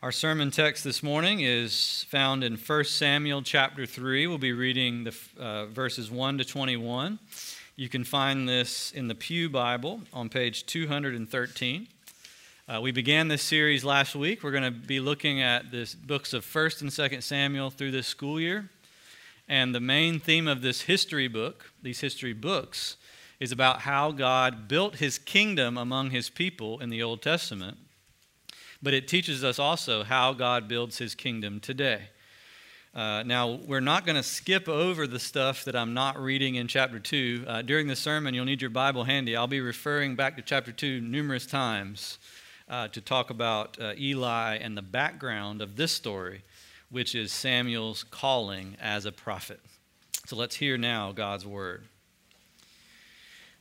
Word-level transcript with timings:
Our 0.00 0.12
sermon 0.12 0.52
text 0.52 0.84
this 0.84 1.02
morning 1.02 1.40
is 1.40 2.06
found 2.08 2.44
in 2.44 2.54
1 2.54 2.84
Samuel 2.84 3.42
chapter 3.42 3.84
3. 3.84 4.28
We'll 4.28 4.38
be 4.38 4.52
reading 4.52 5.02
the 5.02 5.14
uh, 5.36 5.66
verses 5.66 6.08
1 6.08 6.38
to 6.38 6.44
21. 6.44 7.18
You 7.74 7.88
can 7.88 8.04
find 8.04 8.48
this 8.48 8.92
in 8.92 9.08
the 9.08 9.16
Pew 9.16 9.48
Bible 9.48 10.02
on 10.12 10.28
page 10.28 10.66
213. 10.66 11.88
Uh, 12.68 12.80
we 12.80 12.92
began 12.92 13.26
this 13.26 13.42
series 13.42 13.84
last 13.84 14.14
week. 14.14 14.44
We're 14.44 14.52
going 14.52 14.62
to 14.62 14.70
be 14.70 15.00
looking 15.00 15.42
at 15.42 15.72
the 15.72 15.92
books 16.06 16.32
of 16.32 16.46
1st 16.46 16.82
and 16.82 16.90
2nd 16.90 17.24
Samuel 17.24 17.68
through 17.68 17.90
this 17.90 18.06
school 18.06 18.38
year. 18.38 18.70
And 19.48 19.74
the 19.74 19.80
main 19.80 20.20
theme 20.20 20.46
of 20.46 20.62
this 20.62 20.82
history 20.82 21.26
book, 21.26 21.72
these 21.82 21.98
history 21.98 22.34
books, 22.34 22.98
is 23.40 23.50
about 23.50 23.80
how 23.80 24.12
God 24.12 24.68
built 24.68 24.98
his 24.98 25.18
kingdom 25.18 25.76
among 25.76 26.10
his 26.10 26.30
people 26.30 26.78
in 26.78 26.88
the 26.88 27.02
Old 27.02 27.20
Testament 27.20 27.78
but 28.82 28.94
it 28.94 29.08
teaches 29.08 29.42
us 29.42 29.58
also 29.58 30.04
how 30.04 30.32
God 30.32 30.68
builds 30.68 30.98
his 30.98 31.14
kingdom 31.14 31.60
today. 31.60 32.08
Uh, 32.94 33.22
now, 33.24 33.60
we're 33.66 33.80
not 33.80 34.06
going 34.06 34.16
to 34.16 34.22
skip 34.22 34.68
over 34.68 35.06
the 35.06 35.18
stuff 35.18 35.64
that 35.64 35.76
I'm 35.76 35.94
not 35.94 36.18
reading 36.18 36.54
in 36.54 36.66
chapter 36.66 36.98
2. 36.98 37.44
Uh, 37.46 37.62
during 37.62 37.86
the 37.86 37.94
sermon, 37.94 38.34
you'll 38.34 38.44
need 38.44 38.62
your 38.62 38.70
Bible 38.70 39.04
handy. 39.04 39.36
I'll 39.36 39.46
be 39.46 39.60
referring 39.60 40.16
back 40.16 40.36
to 40.36 40.42
chapter 40.42 40.72
2 40.72 41.00
numerous 41.00 41.46
times 41.46 42.18
uh, 42.68 42.88
to 42.88 43.00
talk 43.00 43.30
about 43.30 43.78
uh, 43.80 43.92
Eli 43.98 44.56
and 44.56 44.76
the 44.76 44.82
background 44.82 45.60
of 45.62 45.76
this 45.76 45.92
story, 45.92 46.42
which 46.90 47.14
is 47.14 47.30
Samuel's 47.30 48.04
calling 48.04 48.76
as 48.80 49.04
a 49.04 49.12
prophet. 49.12 49.60
So 50.26 50.36
let's 50.36 50.56
hear 50.56 50.76
now 50.76 51.12
God's 51.12 51.46
word. 51.46 51.84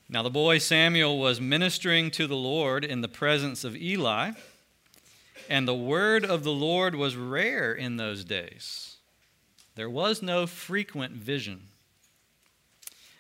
Now, 0.10 0.24
the 0.24 0.30
boy 0.30 0.58
Samuel 0.60 1.20
was 1.20 1.42
ministering 1.42 2.12
to 2.12 2.28
the 2.28 2.36
Lord 2.36 2.86
in 2.86 3.02
the 3.02 3.10
presence 3.10 3.66
of 3.66 3.76
Eli. 3.76 4.32
And 5.50 5.68
the 5.68 5.76
word 5.76 6.26
of 6.26 6.44
the 6.44 6.52
Lord 6.52 6.96
was 6.96 7.16
rare 7.16 7.74
in 7.74 7.98
those 7.98 8.24
days. 8.24 8.98
There 9.76 9.90
was 9.90 10.22
no 10.22 10.48
frequent 10.48 11.14
vision. 11.14 11.68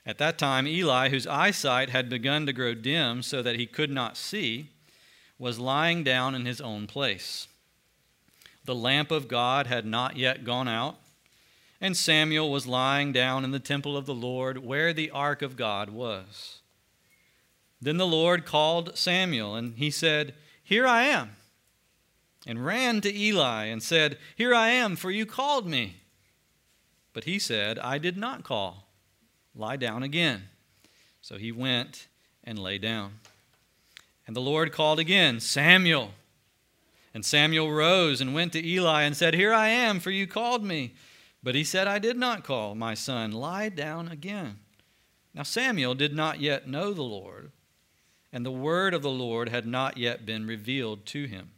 At 0.05 0.17
that 0.17 0.37
time, 0.37 0.67
Eli, 0.67 1.09
whose 1.09 1.27
eyesight 1.27 1.89
had 1.89 2.09
begun 2.09 2.45
to 2.45 2.53
grow 2.53 2.73
dim 2.73 3.21
so 3.21 3.41
that 3.41 3.57
he 3.57 3.65
could 3.65 3.91
not 3.91 4.17
see, 4.17 4.69
was 5.37 5.59
lying 5.59 6.03
down 6.03 6.33
in 6.33 6.45
his 6.45 6.61
own 6.61 6.87
place. 6.87 7.47
The 8.65 8.75
lamp 8.75 9.11
of 9.11 9.27
God 9.27 9.67
had 9.67 9.85
not 9.85 10.17
yet 10.17 10.43
gone 10.43 10.67
out, 10.67 10.97
and 11.79 11.95
Samuel 11.95 12.51
was 12.51 12.65
lying 12.65 13.11
down 13.11 13.43
in 13.43 13.51
the 13.51 13.59
temple 13.59 13.95
of 13.95 14.05
the 14.05 14.15
Lord 14.15 14.57
where 14.57 14.93
the 14.93 15.11
ark 15.11 15.41
of 15.41 15.55
God 15.55 15.89
was. 15.89 16.59
Then 17.81 17.97
the 17.97 18.07
Lord 18.07 18.45
called 18.45 18.97
Samuel, 18.97 19.55
and 19.55 19.75
he 19.77 19.91
said, 19.91 20.33
Here 20.63 20.87
I 20.87 21.03
am 21.03 21.35
and 22.45 22.65
ran 22.65 23.01
to 23.01 23.13
Eli 23.13 23.65
and 23.65 23.81
said, 23.81 24.17
Here 24.35 24.53
I 24.53 24.69
am, 24.69 24.95
for 24.95 25.11
you 25.11 25.25
called 25.25 25.67
me. 25.67 25.97
But 27.13 27.23
he 27.23 27.39
said, 27.39 27.79
I 27.79 27.97
did 27.97 28.17
not 28.17 28.43
call. 28.43 28.87
Lie 29.55 29.77
down 29.77 30.03
again. 30.03 30.43
So 31.21 31.37
he 31.37 31.51
went 31.51 32.07
and 32.43 32.59
lay 32.59 32.77
down. 32.77 33.19
And 34.27 34.35
the 34.35 34.41
Lord 34.41 34.71
called 34.71 34.99
again, 34.99 35.39
Samuel. 35.39 36.11
And 37.13 37.25
Samuel 37.25 37.71
rose 37.71 38.21
and 38.21 38.35
went 38.35 38.53
to 38.53 38.65
Eli 38.65 39.01
and 39.03 39.17
said, 39.17 39.33
Here 39.33 39.53
I 39.53 39.69
am, 39.69 39.99
for 39.99 40.11
you 40.11 40.27
called 40.27 40.63
me. 40.63 40.93
But 41.41 41.55
he 41.55 41.63
said, 41.63 41.87
I 41.87 41.97
did 41.97 42.17
not 42.17 42.43
call, 42.43 42.75
my 42.75 42.93
son. 42.93 43.31
Lie 43.31 43.69
down 43.69 44.09
again. 44.09 44.59
Now 45.33 45.43
Samuel 45.43 45.95
did 45.95 46.15
not 46.15 46.41
yet 46.41 46.67
know 46.67 46.93
the 46.93 47.03
Lord, 47.03 47.51
and 48.33 48.45
the 48.45 48.51
word 48.51 48.93
of 48.93 49.01
the 49.01 49.09
Lord 49.09 49.49
had 49.49 49.65
not 49.65 49.97
yet 49.97 50.25
been 50.25 50.47
revealed 50.47 51.05
to 51.07 51.25
him. 51.25 51.51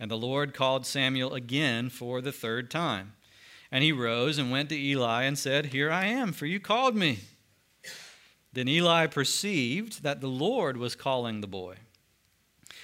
And 0.00 0.10
the 0.10 0.16
Lord 0.16 0.54
called 0.54 0.86
Samuel 0.86 1.34
again 1.34 1.90
for 1.90 2.20
the 2.20 2.32
third 2.32 2.70
time. 2.70 3.14
And 3.70 3.84
he 3.84 3.92
rose 3.92 4.38
and 4.38 4.50
went 4.50 4.68
to 4.70 4.78
Eli 4.78 5.24
and 5.24 5.38
said, 5.38 5.66
Here 5.66 5.90
I 5.90 6.06
am, 6.06 6.32
for 6.32 6.46
you 6.46 6.60
called 6.60 6.96
me. 6.96 7.20
Then 8.52 8.68
Eli 8.68 9.06
perceived 9.06 10.02
that 10.02 10.20
the 10.20 10.28
Lord 10.28 10.76
was 10.76 10.96
calling 10.96 11.40
the 11.40 11.46
boy. 11.46 11.76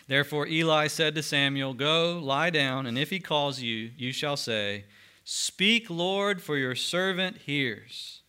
Therefore 0.07 0.47
Eli 0.47 0.89
said 0.89 1.15
to 1.15 1.23
Samuel, 1.23 1.73
Go, 1.73 2.21
lie 2.23 2.51
down, 2.51 2.87
and 2.87 2.99
if 2.99 3.11
he 3.11 3.21
calls 3.21 3.61
you, 3.61 3.91
you 3.97 4.13
shall 4.13 4.37
say, 4.37 4.85
Speak, 5.25 5.89
Lord, 5.89 6.43
for 6.43 6.59
your 6.59 6.75
servant 6.75 7.39
hears. 7.39 8.21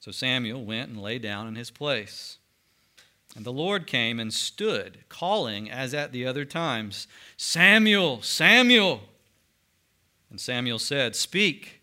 So 0.00 0.10
Samuel 0.10 0.64
went 0.64 0.90
and 0.90 1.00
lay 1.00 1.18
down 1.18 1.46
in 1.46 1.54
his 1.54 1.70
place. 1.70 2.38
And 3.34 3.44
the 3.44 3.52
Lord 3.52 3.86
came 3.86 4.20
and 4.20 4.32
stood, 4.32 4.98
calling 5.08 5.68
as 5.70 5.92
at 5.92 6.12
the 6.12 6.24
other 6.24 6.44
times, 6.44 7.08
Samuel, 7.36 8.22
Samuel. 8.22 9.02
And 10.30 10.40
Samuel 10.40 10.78
said, 10.78 11.16
Speak, 11.16 11.80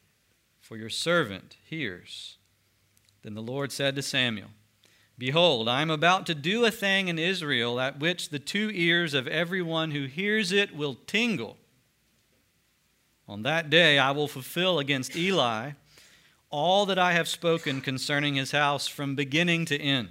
for 0.59 0.77
your 0.77 0.89
servant 0.89 1.57
hears. 1.65 2.37
Then 3.23 3.33
the 3.33 3.41
Lord 3.41 3.71
said 3.71 3.95
to 3.95 4.01
Samuel, 4.01 4.49
Behold, 5.17 5.67
I 5.67 5.81
am 5.81 5.91
about 5.91 6.25
to 6.27 6.35
do 6.35 6.65
a 6.65 6.71
thing 6.71 7.07
in 7.07 7.19
Israel 7.19 7.79
at 7.79 7.99
which 7.99 8.29
the 8.29 8.39
two 8.39 8.71
ears 8.73 9.13
of 9.13 9.27
everyone 9.27 9.91
who 9.91 10.05
hears 10.05 10.51
it 10.51 10.75
will 10.75 10.95
tingle. 11.05 11.57
On 13.27 13.43
that 13.43 13.69
day 13.69 13.99
I 13.99 14.11
will 14.11 14.27
fulfill 14.27 14.79
against 14.79 15.15
Eli 15.15 15.71
all 16.49 16.85
that 16.85 16.99
I 16.99 17.13
have 17.13 17.27
spoken 17.27 17.81
concerning 17.81 18.35
his 18.35 18.51
house 18.51 18.87
from 18.87 19.15
beginning 19.15 19.65
to 19.65 19.79
end. 19.79 20.09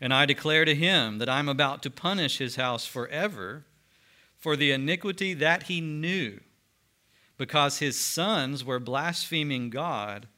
And 0.00 0.14
I 0.14 0.26
declare 0.26 0.64
to 0.64 0.74
him 0.74 1.18
that 1.18 1.28
I'm 1.28 1.48
about 1.48 1.82
to 1.82 1.90
punish 1.90 2.38
his 2.38 2.56
house 2.56 2.86
forever 2.86 3.64
for 4.36 4.56
the 4.56 4.70
iniquity 4.70 5.34
that 5.34 5.64
he 5.64 5.80
knew, 5.80 6.40
because 7.36 7.78
his 7.78 7.98
sons 7.98 8.64
were 8.64 8.78
blaspheming 8.78 9.70
God, 9.70 10.28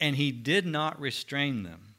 and 0.00 0.16
he 0.16 0.30
did 0.30 0.66
not 0.66 1.00
restrain 1.00 1.64
them. 1.64 1.94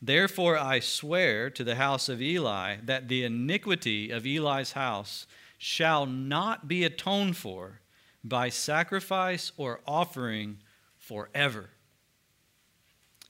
Therefore 0.00 0.56
I 0.58 0.80
swear 0.80 1.50
to 1.50 1.64
the 1.64 1.76
house 1.76 2.08
of 2.08 2.22
Eli 2.22 2.76
that 2.84 3.08
the 3.08 3.24
iniquity 3.24 4.10
of 4.10 4.26
Eli's 4.26 4.72
house 4.72 5.26
shall 5.58 6.06
not 6.06 6.68
be 6.68 6.84
atoned 6.84 7.36
for 7.36 7.80
by 8.22 8.48
sacrifice 8.48 9.52
or 9.56 9.80
offering 9.86 10.58
forever. 10.98 11.70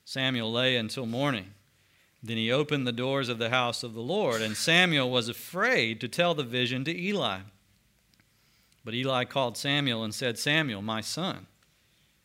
Samuel 0.04 0.52
lay 0.52 0.76
until 0.76 1.06
morning. 1.06 1.52
Then 2.26 2.38
he 2.38 2.50
opened 2.50 2.88
the 2.88 2.92
doors 2.92 3.28
of 3.28 3.38
the 3.38 3.50
house 3.50 3.84
of 3.84 3.94
the 3.94 4.00
Lord, 4.00 4.42
and 4.42 4.56
Samuel 4.56 5.08
was 5.08 5.28
afraid 5.28 6.00
to 6.00 6.08
tell 6.08 6.34
the 6.34 6.42
vision 6.42 6.82
to 6.84 7.00
Eli. 7.00 7.38
But 8.84 8.94
Eli 8.94 9.24
called 9.24 9.56
Samuel 9.56 10.02
and 10.02 10.12
said, 10.12 10.36
Samuel, 10.36 10.82
my 10.82 11.00
son. 11.00 11.46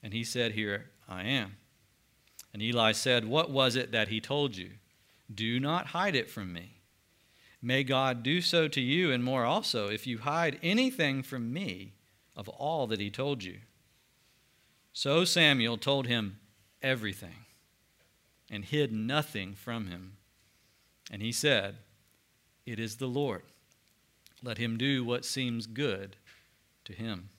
And 0.01 0.11
he 0.11 0.23
said, 0.23 0.53
Here 0.53 0.89
I 1.07 1.25
am. 1.25 1.57
And 2.51 2.63
Eli 2.63 2.93
said, 2.93 3.25
What 3.25 3.51
was 3.51 3.75
it 3.75 3.91
that 3.91 4.07
he 4.07 4.19
told 4.19 4.57
you? 4.57 4.71
Do 5.33 5.59
not 5.59 5.87
hide 5.87 6.15
it 6.15 6.31
from 6.31 6.51
me. 6.51 6.81
May 7.61 7.83
God 7.83 8.23
do 8.23 8.41
so 8.41 8.67
to 8.69 8.81
you 8.81 9.11
and 9.11 9.23
more 9.23 9.45
also 9.45 9.87
if 9.87 10.07
you 10.07 10.17
hide 10.17 10.57
anything 10.63 11.21
from 11.21 11.53
me 11.53 11.93
of 12.35 12.49
all 12.49 12.87
that 12.87 12.99
he 12.99 13.11
told 13.11 13.43
you. 13.43 13.59
So 14.93 15.25
Samuel 15.25 15.77
told 15.77 16.07
him 16.07 16.39
everything 16.81 17.45
and 18.51 18.65
hid 18.65 18.91
nothing 18.91 19.53
from 19.55 19.87
him. 19.87 20.17
And 21.09 21.21
he 21.21 21.31
said, 21.31 21.77
It 22.65 22.79
is 22.79 22.97
the 22.97 23.07
Lord. 23.07 23.43
Let 24.43 24.57
him 24.57 24.77
do 24.77 25.03
what 25.05 25.23
seems 25.23 25.65
good 25.65 26.17
to 26.83 26.93
him. 26.93 27.29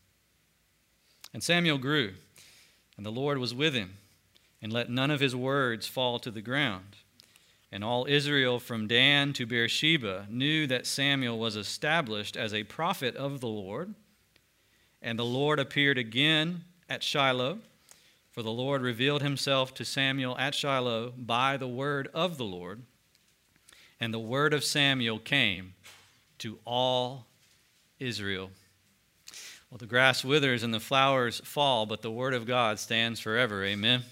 And 1.35 1.43
Samuel 1.43 1.79
grew, 1.79 2.15
and 2.97 3.05
the 3.05 3.11
Lord 3.11 3.39
was 3.39 3.55
with 3.55 3.75
him, 3.75 3.99
and 4.61 4.73
let 4.73 4.91
none 4.91 5.11
of 5.11 5.21
his 5.21 5.37
words 5.37 5.87
fall 5.87 6.19
to 6.21 6.31
the 6.31 6.43
ground. 6.43 6.97
And 7.71 7.83
all 7.83 8.07
Israel 8.07 8.59
from 8.59 8.87
Dan 8.87 9.33
to 9.35 9.47
Beersheba 9.47 10.27
knew 10.31 10.67
that 10.67 10.87
Samuel 10.87 11.39
was 11.39 11.57
established 11.57 12.37
as 12.37 12.53
a 12.53 12.65
prophet 12.65 13.17
of 13.17 13.41
the 13.41 13.49
Lord. 13.49 13.95
And 15.01 15.19
the 15.19 15.25
Lord 15.25 15.59
appeared 15.59 15.99
again 15.99 16.65
at 16.89 17.03
Shiloh 17.03 17.61
for 18.33 18.43
the 18.43 18.51
Lord 18.51 18.81
revealed 18.81 19.23
himself 19.23 19.75
to 19.75 19.85
Samuel 19.85 20.37
at 20.39 20.55
Shiloh 20.55 21.13
by 21.17 21.59
the 21.59 21.69
word 21.69 22.09
of 22.15 22.39
the 22.39 22.45
Lord. 22.45 22.83
And 24.01 24.13
the 24.13 24.19
word 24.19 24.55
of 24.55 24.65
Samuel 24.65 25.19
came 25.19 25.75
to 26.39 26.59
all 26.65 27.27
Israel. 28.01 28.51
Well, 29.71 29.79
the 29.79 29.87
grass 29.87 30.25
withers 30.25 30.63
and 30.63 30.73
the 30.73 30.81
flowers 30.81 31.41
fall, 31.45 31.85
but 31.87 32.03
the 32.03 32.11
word 32.11 32.33
of 32.33 32.47
God 32.47 32.79
stands 32.79 33.21
forever. 33.21 33.65
Amen. 33.65 34.03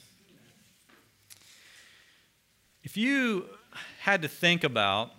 If 2.85 2.97
you 2.97 3.47
had 4.01 4.23
to 4.23 4.29
think 4.29 4.65
about 4.65 5.13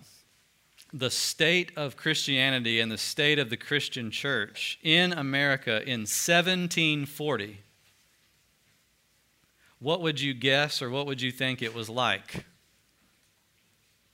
the 0.92 1.10
state 1.10 1.72
of 1.76 1.96
Christianity 1.96 2.78
and 2.78 2.90
the 2.90 2.98
state 2.98 3.38
of 3.38 3.50
the 3.50 3.56
Christian 3.56 4.10
church 4.10 4.78
in 4.82 5.12
America 5.12 5.82
in 5.82 6.00
1740, 6.00 7.58
what 9.82 10.00
would 10.00 10.20
you 10.20 10.32
guess 10.32 10.80
or 10.80 10.88
what 10.88 11.06
would 11.06 11.20
you 11.20 11.32
think 11.32 11.60
it 11.60 11.74
was 11.74 11.90
like? 11.90 12.44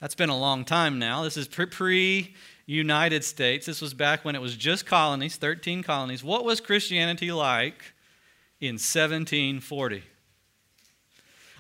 That's 0.00 0.14
been 0.14 0.30
a 0.30 0.38
long 0.38 0.64
time 0.64 0.98
now. 0.98 1.22
This 1.22 1.36
is 1.36 1.46
pre 1.46 2.34
United 2.66 3.24
States, 3.24 3.64
this 3.64 3.80
was 3.80 3.94
back 3.94 4.26
when 4.26 4.34
it 4.34 4.42
was 4.42 4.54
just 4.54 4.84
colonies, 4.84 5.36
13 5.36 5.82
colonies. 5.82 6.22
What 6.22 6.44
was 6.44 6.60
Christianity 6.60 7.32
like 7.32 7.94
in 8.60 8.74
1740? 8.74 10.02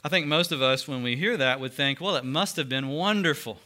I 0.04 0.08
think 0.10 0.26
most 0.26 0.52
of 0.52 0.60
us, 0.60 0.86
when 0.86 1.02
we 1.02 1.16
hear 1.16 1.38
that, 1.38 1.60
would 1.60 1.72
think, 1.72 1.98
well, 1.98 2.16
it 2.16 2.26
must 2.26 2.56
have 2.56 2.68
been 2.68 2.88
wonderful. 2.88 3.58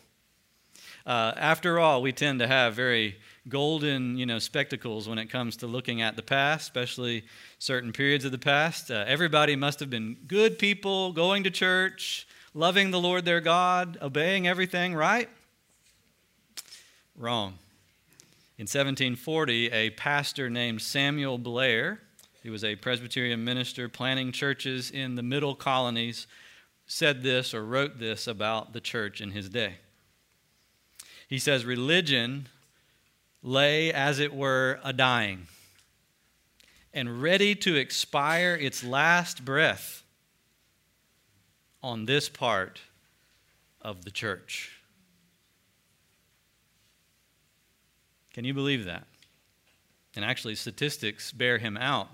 Uh, 1.05 1.33
after 1.37 1.81
all, 1.81 2.01
we 2.01 2.13
tend 2.13 2.39
to 2.39 2.47
have 2.47 2.75
very 2.75 3.17
golden, 3.49 4.17
you 4.17 4.27
know, 4.27 4.39
spectacles 4.39 5.09
when 5.09 5.19
it 5.19 5.27
comes 5.27 5.57
to 5.57 5.67
looking 5.67 6.01
at 6.01 6.17
the 6.17 6.23
past, 6.23 6.63
especially 6.63 7.25
certain 7.59 7.93
periods 7.93 8.25
of 8.25 8.33
the 8.33 8.39
past. 8.39 8.91
Uh, 8.91 9.05
everybody 9.07 9.57
must 9.57 9.81
have 9.81 9.91
been 9.91 10.17
good 10.27 10.59
people, 10.59 11.13
going 11.13 11.43
to 11.45 11.51
church, 11.51 12.27
loving 12.55 12.91
the 12.91 13.01
Lord 13.01 13.25
their 13.25 13.41
God, 13.41 13.99
obeying 14.01 14.47
everything, 14.47 14.95
right? 14.95 15.29
Wrong. 17.17 17.55
In 18.59 18.65
1740, 18.65 19.73
a 19.73 19.91
pastor 19.91 20.49
named 20.49 20.83
Samuel 20.83 21.39
Blair, 21.39 22.01
he 22.43 22.51
was 22.51 22.65
a 22.65 22.77
Presbyterian 22.77 23.45
minister 23.45 23.89
planning 23.89 24.33
churches 24.33 24.91
in 24.91 25.15
the 25.15 25.23
middle 25.23 25.55
colonies, 25.55 26.27
said 26.87 27.23
this 27.23 27.55
or 27.55 27.65
wrote 27.65 27.99
this 27.99 28.27
about 28.27 28.73
the 28.73 28.81
church 28.81 29.21
in 29.21 29.31
his 29.31 29.49
day. 29.49 29.77
He 31.29 31.39
says, 31.39 31.65
Religion 31.65 32.49
lay, 33.43 33.93
as 33.93 34.19
it 34.19 34.35
were, 34.35 34.79
a 34.85 34.93
dying 34.93 35.47
and 36.95 37.23
ready 37.23 37.55
to 37.55 37.77
expire 37.77 38.55
its 38.55 38.85
last 38.85 39.45
breath 39.45 40.03
on 41.83 42.05
this 42.05 42.29
part 42.29 42.81
of 43.81 44.05
the 44.05 44.11
church. 44.11 44.79
Can 48.33 48.45
you 48.45 48.55
believe 48.55 48.85
that? 48.85 49.07
And 50.15 50.25
actually, 50.25 50.55
statistics 50.55 51.33
bear 51.33 51.59
him 51.59 51.77
out. 51.77 52.09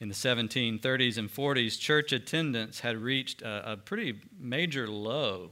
In 0.00 0.08
the 0.08 0.14
1730s 0.14 1.18
and 1.18 1.30
40s, 1.30 1.78
church 1.78 2.12
attendance 2.12 2.80
had 2.80 2.96
reached 2.96 3.42
a, 3.42 3.72
a 3.72 3.76
pretty 3.76 4.18
major 4.38 4.88
low 4.88 5.50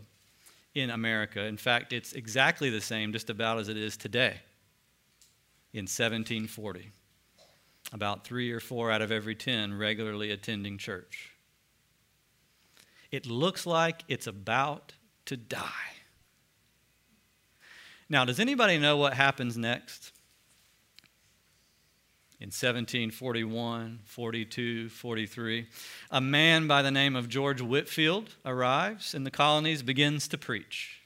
in 0.75 0.89
America. 0.89 1.45
In 1.45 1.59
fact, 1.59 1.93
it's 1.93 2.15
exactly 2.15 2.71
the 2.71 2.81
same, 2.81 3.13
just 3.13 3.29
about 3.29 3.59
as 3.59 3.69
it 3.69 3.77
is 3.77 3.97
today 3.97 4.41
in 5.73 5.85
1740. 5.85 6.91
About 7.93 8.25
three 8.25 8.51
or 8.53 8.61
four 8.61 8.91
out 8.91 9.03
of 9.03 9.11
every 9.11 9.35
10 9.35 9.77
regularly 9.77 10.31
attending 10.31 10.79
church. 10.79 11.33
It 13.11 13.27
looks 13.27 13.67
like 13.67 14.05
it's 14.09 14.27
about 14.27 14.93
to 15.27 15.37
die. 15.37 15.95
Now, 18.11 18.25
does 18.25 18.41
anybody 18.41 18.79
know 18.79 18.97
what 18.97 19.15
happens 19.15 19.57
next? 19.57 20.13
in 22.41 22.47
1741, 22.47 23.99
42, 24.05 24.89
43. 24.89 25.67
A 26.13 26.21
man 26.21 26.69
by 26.69 26.83
the 26.83 26.91
name 26.91 27.17
of 27.17 27.29
George 27.29 27.61
Whitefield 27.61 28.37
arrives 28.45 29.13
in 29.13 29.25
the 29.25 29.31
colonies, 29.31 29.83
begins 29.83 30.29
to 30.29 30.39
preach. 30.39 30.98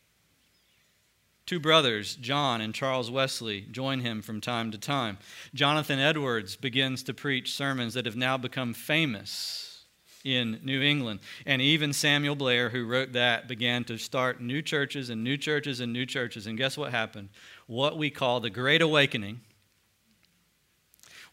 Two 1.45 1.59
brothers, 1.59 2.15
John 2.17 2.61
and 2.61 2.75
Charles 2.75 3.11
Wesley, 3.11 3.63
join 3.71 4.01
him 4.01 4.23
from 4.23 4.41
time 4.41 4.71
to 4.71 4.79
time. 4.79 5.19
Jonathan 5.55 5.99
Edwards 5.99 6.57
begins 6.57 7.03
to 7.05 7.15
preach 7.15 7.55
sermons 7.55 7.95
that 7.95 8.07
have 8.07 8.17
now 8.17 8.39
become 8.39 8.73
famous 8.73 9.85
in 10.25 10.61
New 10.63 10.81
England. 10.81 11.19
And 11.45 11.61
even 11.61 11.93
Samuel 11.93 12.37
Blair, 12.37 12.71
who 12.71 12.87
wrote 12.87 13.13
that, 13.15 13.49
began 13.49 13.83
to 13.85 13.99
start 13.99 14.41
new 14.41 14.63
churches 14.63 15.11
and 15.11 15.25
new 15.25 15.37
churches 15.37 15.81
and 15.81 15.93
new 15.93 16.07
churches. 16.07 16.47
And 16.47 16.57
guess 16.57 16.77
what 16.77 16.93
happened? 16.93 17.31
What 17.67 17.99
we 17.99 18.09
call 18.09 18.39
the 18.39 18.51
Great 18.51 18.83
Awakening 18.83 19.41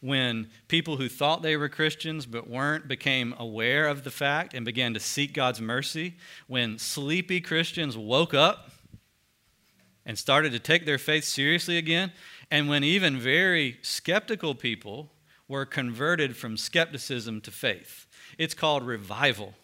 when 0.00 0.48
people 0.66 0.96
who 0.96 1.08
thought 1.08 1.42
they 1.42 1.56
were 1.56 1.68
Christians 1.68 2.24
but 2.24 2.48
weren't 2.48 2.88
became 2.88 3.34
aware 3.38 3.86
of 3.86 4.02
the 4.02 4.10
fact 4.10 4.54
and 4.54 4.64
began 4.64 4.94
to 4.94 5.00
seek 5.00 5.34
God's 5.34 5.60
mercy, 5.60 6.14
when 6.46 6.78
sleepy 6.78 7.40
Christians 7.40 7.98
woke 7.98 8.32
up 8.32 8.70
and 10.10 10.18
started 10.18 10.50
to 10.50 10.58
take 10.58 10.86
their 10.86 10.98
faith 10.98 11.22
seriously 11.22 11.78
again, 11.78 12.10
and 12.50 12.68
when 12.68 12.82
even 12.82 13.16
very 13.16 13.78
skeptical 13.80 14.56
people 14.56 15.12
were 15.46 15.64
converted 15.64 16.36
from 16.36 16.56
skepticism 16.56 17.40
to 17.40 17.52
faith. 17.52 18.08
It's 18.36 18.52
called 18.52 18.84
revival. 18.84 19.54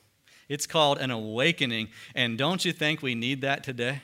It's 0.48 0.64
called 0.69 0.98
an 0.98 1.10
awakening. 1.10 1.88
And 2.14 2.38
don't 2.38 2.64
you 2.64 2.72
think 2.72 3.02
we 3.02 3.16
need 3.16 3.40
that 3.40 3.64
today? 3.64 4.02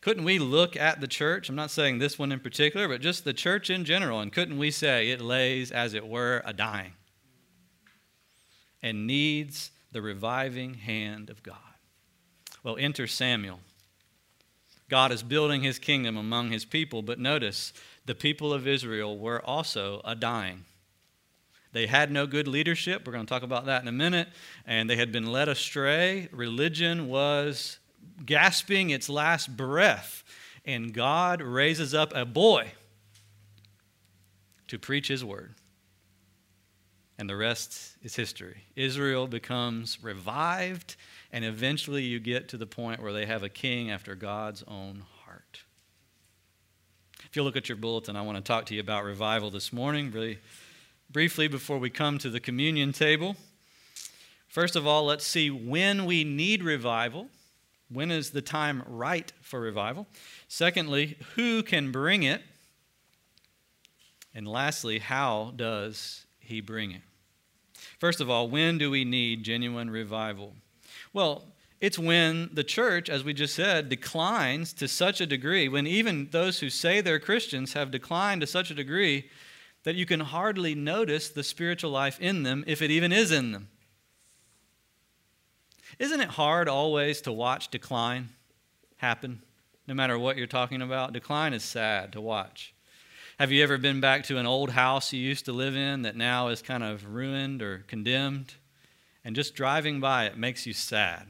Couldn't 0.00 0.22
we 0.22 0.38
look 0.38 0.76
at 0.76 1.00
the 1.00 1.08
church? 1.08 1.48
I'm 1.48 1.56
not 1.56 1.72
saying 1.72 1.98
this 1.98 2.16
one 2.16 2.30
in 2.30 2.38
particular, 2.38 2.86
but 2.86 3.00
just 3.00 3.24
the 3.24 3.34
church 3.34 3.68
in 3.68 3.84
general, 3.84 4.20
and 4.20 4.32
couldn't 4.32 4.58
we 4.58 4.70
say 4.70 5.10
it 5.10 5.20
lays, 5.20 5.72
as 5.72 5.92
it 5.92 6.06
were, 6.06 6.40
a 6.44 6.52
dying 6.52 6.92
and 8.80 9.08
needs 9.08 9.72
the 9.90 10.02
reviving 10.02 10.74
hand 10.74 11.30
of 11.30 11.42
God? 11.42 11.73
Well, 12.64 12.76
enter 12.78 13.06
Samuel. 13.06 13.60
God 14.88 15.12
is 15.12 15.22
building 15.22 15.62
his 15.62 15.78
kingdom 15.78 16.16
among 16.16 16.50
his 16.50 16.64
people, 16.64 17.02
but 17.02 17.20
notice 17.20 17.72
the 18.06 18.14
people 18.14 18.52
of 18.52 18.66
Israel 18.66 19.16
were 19.16 19.40
also 19.40 20.00
a 20.04 20.14
dying. 20.16 20.64
They 21.72 21.86
had 21.86 22.10
no 22.10 22.26
good 22.26 22.48
leadership. 22.48 23.06
We're 23.06 23.12
going 23.12 23.26
to 23.26 23.30
talk 23.30 23.42
about 23.42 23.66
that 23.66 23.82
in 23.82 23.88
a 23.88 23.92
minute. 23.92 24.28
And 24.66 24.88
they 24.88 24.96
had 24.96 25.12
been 25.12 25.30
led 25.30 25.48
astray. 25.48 26.28
Religion 26.32 27.08
was 27.08 27.78
gasping 28.24 28.90
its 28.90 29.08
last 29.08 29.56
breath, 29.56 30.22
and 30.64 30.94
God 30.94 31.42
raises 31.42 31.92
up 31.92 32.12
a 32.14 32.24
boy 32.24 32.72
to 34.68 34.78
preach 34.78 35.08
his 35.08 35.24
word. 35.24 35.54
And 37.18 37.28
the 37.28 37.36
rest 37.36 37.96
is 38.02 38.16
history. 38.16 38.64
Israel 38.76 39.26
becomes 39.26 39.98
revived, 40.02 40.96
and 41.34 41.44
eventually 41.44 42.04
you 42.04 42.20
get 42.20 42.48
to 42.50 42.56
the 42.56 42.64
point 42.64 43.02
where 43.02 43.12
they 43.12 43.26
have 43.26 43.42
a 43.42 43.48
king 43.48 43.90
after 43.90 44.14
God's 44.14 44.62
own 44.68 45.02
heart. 45.24 45.62
If 47.24 47.34
you 47.34 47.42
look 47.42 47.56
at 47.56 47.68
your 47.68 47.74
bulletin, 47.74 48.14
I 48.14 48.22
want 48.22 48.38
to 48.38 48.42
talk 48.42 48.66
to 48.66 48.74
you 48.74 48.80
about 48.80 49.02
revival 49.02 49.50
this 49.50 49.72
morning, 49.72 50.12
really 50.12 50.38
briefly 51.10 51.48
before 51.48 51.78
we 51.78 51.90
come 51.90 52.18
to 52.18 52.30
the 52.30 52.38
communion 52.38 52.92
table. 52.92 53.34
First 54.46 54.76
of 54.76 54.86
all, 54.86 55.06
let's 55.06 55.26
see 55.26 55.50
when 55.50 56.06
we 56.06 56.22
need 56.22 56.62
revival 56.62 57.26
when 57.88 58.12
is 58.12 58.30
the 58.30 58.40
time 58.40 58.84
right 58.86 59.32
for 59.40 59.60
revival? 59.60 60.06
Secondly, 60.46 61.18
who 61.34 61.64
can 61.64 61.90
bring 61.90 62.22
it? 62.22 62.42
And 64.32 64.46
lastly, 64.46 65.00
how 65.00 65.52
does 65.56 66.26
he 66.38 66.60
bring 66.60 66.92
it? 66.92 67.02
First 67.98 68.20
of 68.20 68.30
all, 68.30 68.48
when 68.48 68.78
do 68.78 68.88
we 68.88 69.04
need 69.04 69.42
genuine 69.42 69.90
revival? 69.90 70.54
Well, 71.14 71.44
it's 71.80 71.98
when 71.98 72.50
the 72.52 72.64
church, 72.64 73.08
as 73.08 73.24
we 73.24 73.32
just 73.32 73.54
said, 73.54 73.88
declines 73.88 74.72
to 74.74 74.88
such 74.88 75.20
a 75.20 75.26
degree, 75.26 75.68
when 75.68 75.86
even 75.86 76.28
those 76.32 76.58
who 76.58 76.68
say 76.68 77.00
they're 77.00 77.20
Christians 77.20 77.72
have 77.72 77.90
declined 77.90 78.40
to 78.40 78.46
such 78.46 78.70
a 78.70 78.74
degree 78.74 79.30
that 79.84 79.94
you 79.94 80.06
can 80.06 80.20
hardly 80.20 80.74
notice 80.74 81.28
the 81.28 81.44
spiritual 81.44 81.90
life 81.90 82.20
in 82.20 82.42
them, 82.42 82.64
if 82.66 82.82
it 82.82 82.90
even 82.90 83.12
is 83.12 83.30
in 83.30 83.52
them. 83.52 83.68
Isn't 85.98 86.20
it 86.20 86.30
hard 86.30 86.68
always 86.68 87.20
to 87.22 87.32
watch 87.32 87.68
decline 87.68 88.30
happen, 88.96 89.42
no 89.86 89.94
matter 89.94 90.18
what 90.18 90.36
you're 90.36 90.46
talking 90.48 90.82
about? 90.82 91.12
Decline 91.12 91.52
is 91.52 91.62
sad 91.62 92.12
to 92.14 92.20
watch. 92.20 92.74
Have 93.38 93.52
you 93.52 93.62
ever 93.62 93.78
been 93.78 94.00
back 94.00 94.24
to 94.24 94.38
an 94.38 94.46
old 94.46 94.70
house 94.70 95.12
you 95.12 95.20
used 95.20 95.44
to 95.44 95.52
live 95.52 95.76
in 95.76 96.02
that 96.02 96.16
now 96.16 96.48
is 96.48 96.62
kind 96.62 96.82
of 96.82 97.14
ruined 97.14 97.62
or 97.62 97.84
condemned? 97.86 98.54
And 99.24 99.34
just 99.34 99.54
driving 99.54 100.00
by 100.00 100.26
it 100.26 100.36
makes 100.36 100.66
you 100.66 100.72
sad. 100.72 101.26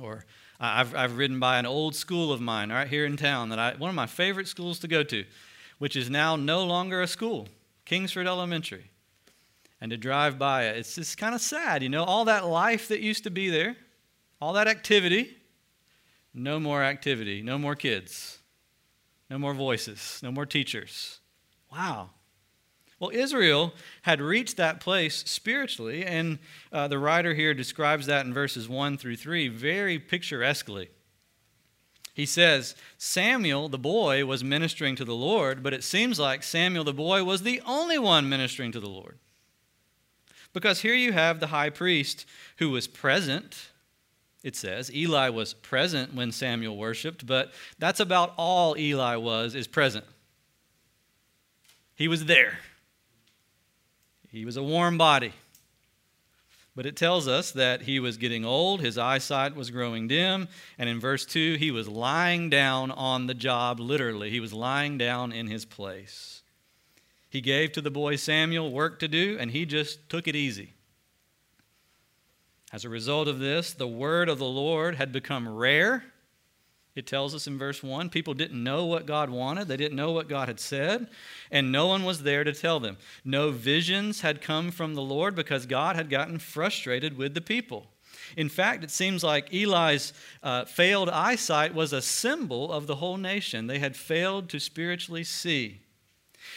Or 0.00 0.24
I've, 0.58 0.94
I've 0.94 1.16
ridden 1.16 1.38
by 1.38 1.58
an 1.58 1.66
old 1.66 1.94
school 1.94 2.32
of 2.32 2.40
mine 2.40 2.72
right 2.72 2.88
here 2.88 3.06
in 3.06 3.16
town 3.16 3.50
that 3.50 3.58
I, 3.58 3.74
one 3.76 3.88
of 3.88 3.94
my 3.94 4.06
favorite 4.06 4.48
schools 4.48 4.78
to 4.80 4.88
go 4.88 5.02
to, 5.04 5.24
which 5.78 5.94
is 5.94 6.10
now 6.10 6.36
no 6.36 6.64
longer 6.64 7.00
a 7.02 7.06
school, 7.06 7.48
Kingsford 7.84 8.26
Elementary 8.26 8.90
and 9.84 9.90
to 9.90 9.98
drive 9.98 10.38
by 10.38 10.64
it. 10.64 10.78
It's 10.78 10.94
just 10.94 11.18
kind 11.18 11.34
of 11.34 11.42
sad, 11.42 11.82
you 11.82 11.90
know, 11.90 12.04
all 12.04 12.24
that 12.24 12.46
life 12.46 12.88
that 12.88 13.00
used 13.00 13.24
to 13.24 13.30
be 13.30 13.50
there, 13.50 13.76
all 14.40 14.54
that 14.54 14.66
activity, 14.66 15.36
no 16.32 16.58
more 16.58 16.82
activity, 16.82 17.42
no 17.42 17.58
more 17.58 17.74
kids, 17.74 18.38
no 19.28 19.38
more 19.38 19.52
voices, 19.52 20.20
no 20.22 20.32
more 20.32 20.46
teachers. 20.46 21.20
Wow. 21.70 22.08
Well, 23.04 23.12
Israel 23.12 23.74
had 24.00 24.22
reached 24.22 24.56
that 24.56 24.80
place 24.80 25.24
spiritually, 25.26 26.06
and 26.06 26.38
uh, 26.72 26.88
the 26.88 26.98
writer 26.98 27.34
here 27.34 27.52
describes 27.52 28.06
that 28.06 28.24
in 28.24 28.32
verses 28.32 28.66
1 28.66 28.96
through 28.96 29.16
3 29.16 29.48
very 29.48 29.98
picturesquely. 29.98 30.88
He 32.14 32.24
says, 32.24 32.74
Samuel, 32.96 33.68
the 33.68 33.76
boy, 33.76 34.24
was 34.24 34.42
ministering 34.42 34.96
to 34.96 35.04
the 35.04 35.14
Lord, 35.14 35.62
but 35.62 35.74
it 35.74 35.84
seems 35.84 36.18
like 36.18 36.42
Samuel, 36.42 36.82
the 36.82 36.94
boy, 36.94 37.24
was 37.24 37.42
the 37.42 37.60
only 37.66 37.98
one 37.98 38.26
ministering 38.26 38.72
to 38.72 38.80
the 38.80 38.88
Lord. 38.88 39.18
Because 40.54 40.80
here 40.80 40.94
you 40.94 41.12
have 41.12 41.40
the 41.40 41.48
high 41.48 41.68
priest 41.68 42.24
who 42.56 42.70
was 42.70 42.88
present 42.88 43.68
it 44.42 44.56
says. 44.56 44.94
Eli 44.94 45.30
was 45.30 45.54
present 45.54 46.14
when 46.14 46.30
Samuel 46.30 46.76
worshiped, 46.76 47.26
but 47.26 47.52
that's 47.78 48.00
about 48.00 48.34
all 48.36 48.76
Eli 48.78 49.16
was, 49.16 49.54
is 49.54 49.66
present. 49.66 50.04
He 51.94 52.08
was 52.08 52.26
there. 52.26 52.58
He 54.34 54.44
was 54.44 54.56
a 54.56 54.64
warm 54.64 54.98
body. 54.98 55.32
But 56.74 56.86
it 56.86 56.96
tells 56.96 57.28
us 57.28 57.52
that 57.52 57.82
he 57.82 58.00
was 58.00 58.16
getting 58.16 58.44
old, 58.44 58.80
his 58.80 58.98
eyesight 58.98 59.54
was 59.54 59.70
growing 59.70 60.08
dim, 60.08 60.48
and 60.76 60.88
in 60.88 60.98
verse 60.98 61.24
2, 61.24 61.54
he 61.54 61.70
was 61.70 61.86
lying 61.86 62.50
down 62.50 62.90
on 62.90 63.28
the 63.28 63.34
job, 63.34 63.78
literally. 63.78 64.30
He 64.30 64.40
was 64.40 64.52
lying 64.52 64.98
down 64.98 65.30
in 65.30 65.46
his 65.46 65.64
place. 65.64 66.42
He 67.30 67.40
gave 67.40 67.70
to 67.72 67.80
the 67.80 67.92
boy 67.92 68.16
Samuel 68.16 68.72
work 68.72 68.98
to 68.98 69.08
do, 69.08 69.36
and 69.38 69.52
he 69.52 69.64
just 69.64 70.08
took 70.08 70.26
it 70.26 70.34
easy. 70.34 70.74
As 72.72 72.84
a 72.84 72.88
result 72.88 73.28
of 73.28 73.38
this, 73.38 73.72
the 73.72 73.86
word 73.86 74.28
of 74.28 74.40
the 74.40 74.44
Lord 74.44 74.96
had 74.96 75.12
become 75.12 75.48
rare. 75.48 76.06
It 76.94 77.08
tells 77.08 77.34
us 77.34 77.48
in 77.48 77.58
verse 77.58 77.82
1 77.82 78.10
people 78.10 78.34
didn't 78.34 78.62
know 78.62 78.84
what 78.84 79.06
God 79.06 79.28
wanted, 79.28 79.66
they 79.66 79.76
didn't 79.76 79.96
know 79.96 80.12
what 80.12 80.28
God 80.28 80.48
had 80.48 80.60
said, 80.60 81.08
and 81.50 81.72
no 81.72 81.86
one 81.86 82.04
was 82.04 82.22
there 82.22 82.44
to 82.44 82.52
tell 82.52 82.78
them. 82.78 82.98
No 83.24 83.50
visions 83.50 84.20
had 84.20 84.40
come 84.40 84.70
from 84.70 84.94
the 84.94 85.02
Lord 85.02 85.34
because 85.34 85.66
God 85.66 85.96
had 85.96 86.08
gotten 86.08 86.38
frustrated 86.38 87.16
with 87.16 87.34
the 87.34 87.40
people. 87.40 87.86
In 88.36 88.48
fact, 88.48 88.84
it 88.84 88.90
seems 88.90 89.24
like 89.24 89.52
Eli's 89.52 90.12
uh, 90.42 90.64
failed 90.64 91.08
eyesight 91.08 91.74
was 91.74 91.92
a 91.92 92.02
symbol 92.02 92.72
of 92.72 92.86
the 92.86 92.96
whole 92.96 93.16
nation. 93.16 93.66
They 93.66 93.78
had 93.78 93.96
failed 93.96 94.48
to 94.50 94.60
spiritually 94.60 95.24
see. 95.24 95.80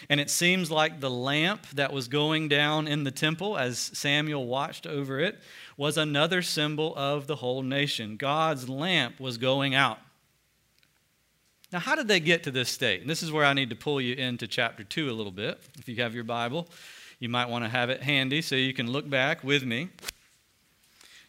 And 0.09 0.19
it 0.19 0.29
seems 0.29 0.69
like 0.69 0.99
the 0.99 1.09
lamp 1.09 1.65
that 1.73 1.93
was 1.93 2.07
going 2.07 2.49
down 2.49 2.87
in 2.87 3.03
the 3.03 3.11
temple 3.11 3.57
as 3.57 3.79
Samuel 3.79 4.45
watched 4.45 4.85
over 4.85 5.19
it 5.19 5.39
was 5.75 5.97
another 5.97 6.41
symbol 6.41 6.95
of 6.95 7.27
the 7.27 7.37
whole 7.37 7.63
nation. 7.63 8.17
God's 8.17 8.69
lamp 8.69 9.19
was 9.19 9.37
going 9.37 9.73
out. 9.73 9.99
Now, 11.71 11.79
how 11.79 11.95
did 11.95 12.07
they 12.07 12.19
get 12.19 12.43
to 12.43 12.51
this 12.51 12.69
state? 12.69 13.01
And 13.01 13.09
this 13.09 13.21
is 13.21 13.31
where 13.31 13.43
I 13.43 13.53
need 13.53 13.69
to 13.69 13.75
pull 13.75 13.99
you 13.99 14.15
into 14.15 14.47
chapter 14.47 14.83
2 14.83 15.09
a 15.09 15.11
little 15.11 15.31
bit. 15.31 15.59
If 15.77 15.89
you 15.89 15.95
have 15.97 16.15
your 16.15 16.23
Bible, 16.23 16.67
you 17.19 17.29
might 17.29 17.49
want 17.49 17.65
to 17.65 17.69
have 17.69 17.89
it 17.89 18.03
handy 18.03 18.41
so 18.41 18.55
you 18.55 18.73
can 18.73 18.89
look 18.91 19.09
back 19.09 19.43
with 19.43 19.65
me. 19.65 19.89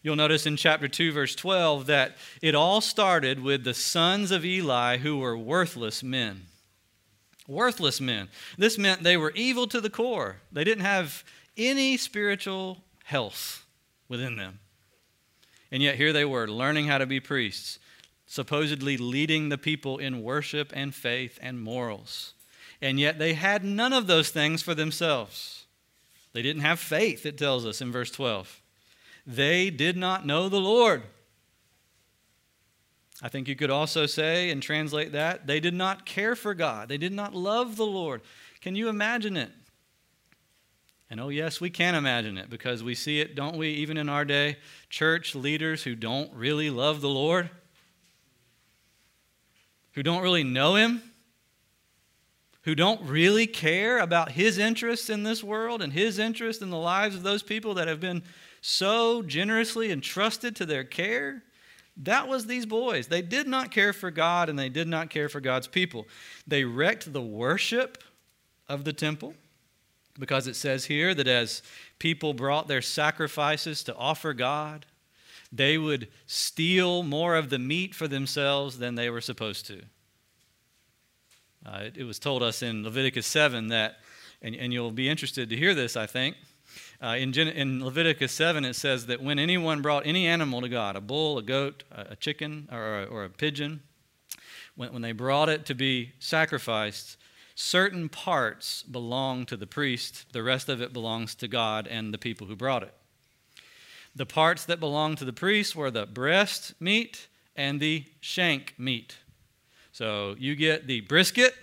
You'll 0.01 0.15
notice 0.15 0.45
in 0.45 0.55
chapter 0.55 0.87
2, 0.87 1.11
verse 1.11 1.35
12, 1.35 1.87
that 1.87 2.15
it 2.41 2.55
all 2.55 2.79
started 2.79 3.43
with 3.43 3.65
the 3.65 3.73
sons 3.73 4.31
of 4.31 4.45
Eli 4.45 4.97
who 4.97 5.17
were 5.17 5.37
worthless 5.37 6.01
men 6.01 6.45
worthless 7.49 7.99
men. 7.99 8.29
This 8.57 8.77
meant 8.77 9.03
they 9.03 9.17
were 9.17 9.31
evil 9.31 9.67
to 9.67 9.81
the 9.81 9.89
core. 9.89 10.37
They 10.51 10.63
didn't 10.63 10.85
have 10.85 11.23
any 11.57 11.97
spiritual 11.97 12.83
health 13.03 13.65
within 14.07 14.37
them. 14.37 14.59
And 15.71 15.83
yet 15.83 15.95
here 15.95 16.13
they 16.13 16.25
were, 16.25 16.47
learning 16.47 16.87
how 16.87 16.99
to 16.99 17.05
be 17.05 17.19
priests, 17.19 17.79
supposedly 18.29 18.95
leading 18.95 19.49
the 19.49 19.57
people 19.57 19.97
in 19.97 20.21
worship 20.21 20.71
and 20.75 20.93
faith 20.93 21.39
and 21.41 21.59
morals. 21.59 22.35
And 22.79 22.99
yet 22.99 23.17
they 23.17 23.33
had 23.33 23.65
none 23.65 23.91
of 23.91 24.05
those 24.05 24.29
things 24.29 24.61
for 24.61 24.75
themselves. 24.75 25.65
They 26.31 26.43
didn't 26.43 26.61
have 26.61 26.79
faith, 26.79 27.25
it 27.25 27.39
tells 27.39 27.65
us 27.65 27.81
in 27.81 27.91
verse 27.91 28.11
12. 28.11 28.61
They 29.25 29.71
did 29.71 29.97
not 29.97 30.27
know 30.27 30.47
the 30.47 30.59
Lord. 30.59 31.01
I 33.19 33.29
think 33.29 33.47
you 33.47 33.55
could 33.55 33.71
also 33.71 34.05
say 34.05 34.51
and 34.51 34.61
translate 34.61 35.11
that 35.13 35.47
they 35.47 35.59
did 35.59 35.73
not 35.73 36.05
care 36.05 36.35
for 36.35 36.53
God, 36.53 36.87
they 36.87 36.99
did 36.99 37.11
not 37.11 37.33
love 37.33 37.77
the 37.77 37.85
Lord. 37.85 38.21
Can 38.61 38.75
you 38.75 38.89
imagine 38.89 39.37
it? 39.37 39.49
And 41.09 41.19
oh, 41.19 41.29
yes, 41.29 41.59
we 41.59 41.71
can 41.71 41.95
imagine 41.95 42.37
it 42.37 42.51
because 42.51 42.83
we 42.83 42.93
see 42.93 43.19
it, 43.21 43.33
don't 43.33 43.57
we, 43.57 43.69
even 43.69 43.97
in 43.97 44.07
our 44.07 44.23
day? 44.23 44.57
Church 44.91 45.33
leaders 45.33 45.81
who 45.81 45.95
don't 45.95 46.31
really 46.35 46.69
love 46.69 47.01
the 47.01 47.09
Lord, 47.09 47.49
who 49.99 50.03
don't 50.03 50.23
really 50.23 50.45
know 50.45 50.75
Him, 50.75 51.01
who 52.61 52.73
don't 52.73 53.01
really 53.01 53.45
care 53.45 53.99
about 53.99 54.31
His 54.31 54.57
interests 54.57 55.09
in 55.09 55.23
this 55.23 55.43
world 55.43 55.81
and 55.81 55.91
His 55.91 56.19
interest 56.19 56.61
in 56.61 56.69
the 56.69 56.77
lives 56.77 57.17
of 57.17 57.23
those 57.23 57.43
people 57.43 57.73
that 57.73 57.89
have 57.89 57.99
been 57.99 58.23
so 58.61 59.21
generously 59.21 59.91
entrusted 59.91 60.55
to 60.55 60.65
their 60.65 60.85
care. 60.85 61.43
That 61.97 62.29
was 62.29 62.45
these 62.45 62.65
boys. 62.65 63.07
They 63.07 63.21
did 63.21 63.45
not 63.45 63.71
care 63.71 63.91
for 63.91 64.09
God 64.09 64.47
and 64.47 64.57
they 64.57 64.69
did 64.69 64.87
not 64.87 65.09
care 65.09 65.27
for 65.27 65.41
God's 65.41 65.67
people. 65.67 66.07
They 66.47 66.63
wrecked 66.63 67.11
the 67.11 67.21
worship 67.21 68.01
of 68.69 68.85
the 68.85 68.93
temple 68.93 69.33
because 70.17 70.47
it 70.47 70.55
says 70.55 70.85
here 70.85 71.13
that 71.13 71.27
as 71.27 71.61
people 71.99 72.33
brought 72.33 72.69
their 72.69 72.81
sacrifices 72.81 73.83
to 73.83 73.95
offer 73.97 74.33
God, 74.33 74.85
they 75.51 75.77
would 75.77 76.07
steal 76.27 77.03
more 77.03 77.35
of 77.35 77.49
the 77.49 77.59
meat 77.59 77.95
for 77.95 78.07
themselves 78.07 78.77
than 78.77 78.95
they 78.95 79.09
were 79.09 79.21
supposed 79.21 79.65
to. 79.67 79.81
Uh, 81.65 81.79
it, 81.83 81.97
it, 81.97 82.03
was 82.03 82.19
told 82.19 82.41
us 82.41 82.61
in 82.61 82.83
Leviticus 82.83 83.27
7 83.27 83.67
that, 83.67 83.97
and, 84.41 84.55
and 84.55 84.71
you'll 84.71 84.91
be 84.91 85.09
interested 85.09 85.49
to 85.49 85.57
hear 85.57 85.73
this, 85.73 85.97
I 85.97 86.05
think, 86.05 86.35
uh, 87.01 87.15
in, 87.17 87.33
Gen- 87.33 87.47
in, 87.49 87.83
Leviticus 87.83 88.31
7, 88.31 88.63
it 88.65 88.75
says 88.75 89.07
that 89.07 89.21
when 89.21 89.39
anyone 89.39 89.81
brought 89.81 90.05
any 90.05 90.27
animal 90.27 90.61
to 90.61 90.69
God, 90.69 90.95
a 90.95 91.01
bull, 91.01 91.37
a 91.37 91.41
goat, 91.41 91.83
a, 91.91 92.11
a 92.11 92.15
chicken, 92.15 92.69
or 92.71 93.01
a, 93.01 93.05
or 93.05 93.23
a 93.23 93.29
pigeon, 93.29 93.81
when, 94.75 94.93
when 94.93 95.01
they 95.01 95.11
brought 95.11 95.49
it 95.49 95.65
to 95.65 95.75
be 95.75 96.13
sacrificed, 96.19 97.17
certain 97.55 98.09
parts 98.09 98.83
belong 98.83 99.45
to 99.45 99.57
the 99.57 99.67
priest, 99.67 100.25
the 100.31 100.43
rest 100.43 100.69
of 100.69 100.81
it 100.81 100.93
belongs 100.93 101.35
to 101.35 101.47
God 101.47 101.87
and 101.87 102.13
the 102.13 102.17
people 102.17 102.47
who 102.47 102.55
brought 102.55 102.83
it. 102.83 102.93
The 104.19 104.25
parts 104.25 104.65
that 104.65 104.81
belonged 104.81 105.19
to 105.19 105.23
the 105.23 105.31
priest 105.31 105.77
were 105.77 105.89
the 105.89 106.05
breast 106.05 106.73
meat 106.81 107.29
and 107.55 107.79
the 107.79 108.03
shank 108.19 108.73
meat. 108.77 109.15
So 109.93 110.35
you 110.37 110.57
get 110.57 110.87
the 110.87 110.99
brisket 110.99 111.55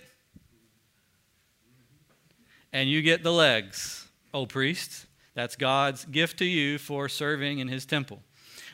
and 2.73 2.89
you 2.89 3.03
get 3.03 3.21
the 3.21 3.31
legs, 3.31 4.07
O 4.33 4.47
priest. 4.47 5.05
That's 5.35 5.55
God's 5.55 6.05
gift 6.05 6.39
to 6.39 6.45
you 6.45 6.79
for 6.79 7.07
serving 7.07 7.59
in 7.59 7.67
his 7.67 7.85
temple. 7.85 8.23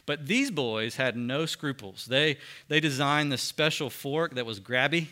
But 0.05 0.27
these 0.27 0.49
boys 0.49 0.95
had 0.95 1.17
no 1.17 1.45
scruples. 1.45 2.05
They, 2.05 2.37
they 2.69 2.79
designed 2.79 3.33
this 3.33 3.41
special 3.41 3.89
fork 3.89 4.35
that 4.35 4.45
was 4.45 4.61
grabby, 4.61 5.07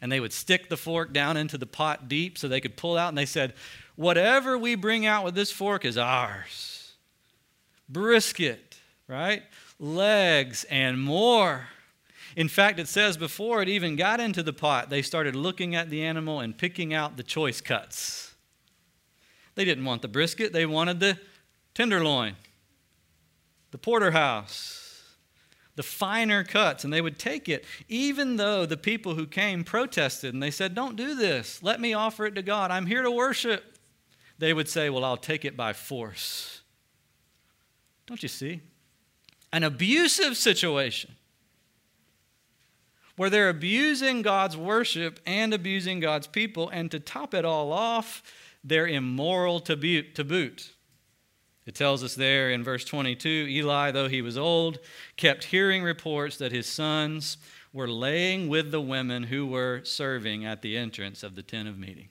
and 0.00 0.10
they 0.10 0.20
would 0.20 0.32
stick 0.32 0.70
the 0.70 0.78
fork 0.78 1.12
down 1.12 1.36
into 1.36 1.58
the 1.58 1.66
pot 1.66 2.08
deep 2.08 2.38
so 2.38 2.48
they 2.48 2.62
could 2.62 2.78
pull 2.78 2.96
out, 2.96 3.10
and 3.10 3.18
they 3.18 3.26
said, 3.26 3.52
Whatever 3.94 4.56
we 4.56 4.74
bring 4.74 5.04
out 5.04 5.22
with 5.22 5.34
this 5.34 5.52
fork 5.52 5.84
is 5.84 5.98
ours. 5.98 6.71
Brisket, 7.92 8.78
right? 9.06 9.42
Legs 9.78 10.64
and 10.64 11.00
more. 11.00 11.68
In 12.34 12.48
fact, 12.48 12.78
it 12.78 12.88
says 12.88 13.16
before 13.16 13.60
it 13.60 13.68
even 13.68 13.96
got 13.96 14.20
into 14.20 14.42
the 14.42 14.52
pot, 14.52 14.88
they 14.88 15.02
started 15.02 15.36
looking 15.36 15.74
at 15.74 15.90
the 15.90 16.02
animal 16.02 16.40
and 16.40 16.56
picking 16.56 16.94
out 16.94 17.16
the 17.16 17.22
choice 17.22 17.60
cuts. 17.60 18.34
They 19.54 19.64
didn't 19.66 19.84
want 19.84 20.02
the 20.02 20.08
brisket, 20.08 20.52
they 20.52 20.64
wanted 20.64 21.00
the 21.00 21.18
tenderloin, 21.74 22.36
the 23.70 23.78
porterhouse, 23.78 24.82
the 25.74 25.82
finer 25.82 26.42
cuts, 26.42 26.84
and 26.84 26.92
they 26.92 27.00
would 27.02 27.18
take 27.18 27.48
it, 27.48 27.64
even 27.88 28.36
though 28.36 28.64
the 28.64 28.76
people 28.78 29.14
who 29.14 29.26
came 29.26 29.62
protested 29.64 30.32
and 30.32 30.42
they 30.42 30.50
said, 30.50 30.74
Don't 30.74 30.96
do 30.96 31.14
this. 31.14 31.62
Let 31.62 31.80
me 31.80 31.92
offer 31.92 32.26
it 32.26 32.34
to 32.36 32.42
God. 32.42 32.70
I'm 32.70 32.86
here 32.86 33.02
to 33.02 33.10
worship. 33.10 33.78
They 34.38 34.54
would 34.54 34.68
say, 34.68 34.88
Well, 34.88 35.04
I'll 35.04 35.16
take 35.18 35.44
it 35.44 35.56
by 35.56 35.74
force. 35.74 36.61
Don't 38.12 38.22
you 38.22 38.28
see? 38.28 38.60
An 39.54 39.64
abusive 39.64 40.36
situation 40.36 41.14
where 43.16 43.30
they're 43.30 43.48
abusing 43.48 44.20
God's 44.20 44.54
worship 44.54 45.18
and 45.24 45.54
abusing 45.54 45.98
God's 45.98 46.26
people, 46.26 46.68
and 46.68 46.90
to 46.90 47.00
top 47.00 47.32
it 47.32 47.46
all 47.46 47.72
off, 47.72 48.22
they're 48.62 48.86
immoral 48.86 49.60
to 49.60 49.76
boot. 49.76 50.74
It 51.64 51.74
tells 51.74 52.04
us 52.04 52.14
there 52.14 52.50
in 52.50 52.62
verse 52.62 52.84
22 52.84 53.46
Eli, 53.48 53.92
though 53.92 54.08
he 54.08 54.20
was 54.20 54.36
old, 54.36 54.78
kept 55.16 55.44
hearing 55.44 55.82
reports 55.82 56.36
that 56.36 56.52
his 56.52 56.66
sons 56.66 57.38
were 57.72 57.88
laying 57.88 58.46
with 58.46 58.72
the 58.72 58.82
women 58.82 59.22
who 59.22 59.46
were 59.46 59.80
serving 59.84 60.44
at 60.44 60.60
the 60.60 60.76
entrance 60.76 61.22
of 61.22 61.34
the 61.34 61.42
tent 61.42 61.66
of 61.66 61.78
meeting. 61.78 62.10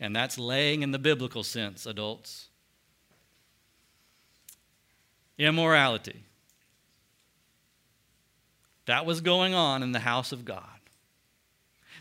And 0.00 0.16
that's 0.16 0.38
laying 0.38 0.80
in 0.82 0.90
the 0.90 0.98
biblical 0.98 1.42
sense, 1.42 1.84
adults. 1.84 2.48
Immorality. 5.38 6.24
That 8.86 9.06
was 9.06 9.20
going 9.20 9.54
on 9.54 9.82
in 9.82 9.92
the 9.92 10.00
house 10.00 10.32
of 10.32 10.44
God. 10.44 10.64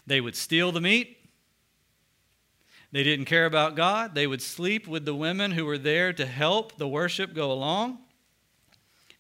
They 0.08 0.20
would 0.20 0.36
steal 0.36 0.72
the 0.72 0.82
meat, 0.82 1.22
they 2.92 3.04
didn't 3.04 3.26
care 3.26 3.46
about 3.46 3.76
God. 3.76 4.16
They 4.16 4.28
would 4.28 4.42
sleep 4.42 4.88
with 4.88 5.06
the 5.06 5.16
women 5.16 5.52
who 5.52 5.66
were 5.66 5.78
there 5.78 6.12
to 6.14 6.26
help 6.26 6.78
the 6.78 6.88
worship 6.88 7.34
go 7.34 7.52
along. 7.52 8.00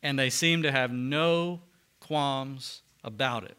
And 0.03 0.19
they 0.19 0.29
seemed 0.29 0.63
to 0.63 0.71
have 0.71 0.91
no 0.91 1.61
qualms 1.99 2.81
about 3.03 3.43
it. 3.43 3.55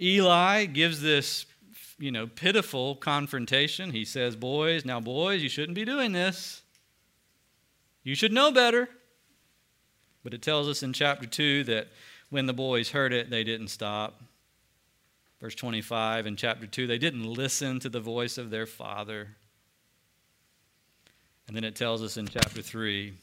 Eli 0.00 0.66
gives 0.66 1.00
this, 1.00 1.46
you 1.98 2.12
know, 2.12 2.26
pitiful 2.26 2.96
confrontation. 2.96 3.90
He 3.90 4.04
says, 4.04 4.36
Boys, 4.36 4.84
now, 4.84 5.00
boys, 5.00 5.42
you 5.42 5.48
shouldn't 5.48 5.74
be 5.74 5.84
doing 5.84 6.12
this. 6.12 6.62
You 8.04 8.14
should 8.14 8.32
know 8.32 8.52
better. 8.52 8.88
But 10.24 10.34
it 10.34 10.42
tells 10.42 10.68
us 10.68 10.82
in 10.82 10.92
chapter 10.92 11.26
2 11.26 11.64
that 11.64 11.88
when 12.30 12.46
the 12.46 12.52
boys 12.52 12.90
heard 12.90 13.12
it, 13.12 13.30
they 13.30 13.44
didn't 13.44 13.68
stop. 13.68 14.22
Verse 15.40 15.54
25 15.54 16.26
in 16.26 16.36
chapter 16.36 16.66
2, 16.66 16.86
they 16.86 16.98
didn't 16.98 17.24
listen 17.24 17.80
to 17.80 17.88
the 17.88 18.00
voice 18.00 18.38
of 18.38 18.50
their 18.50 18.66
father. 18.66 19.28
And 21.46 21.56
then 21.56 21.64
it 21.64 21.74
tells 21.74 22.02
us 22.02 22.16
in 22.16 22.28
chapter 22.28 22.62
3 22.62 23.14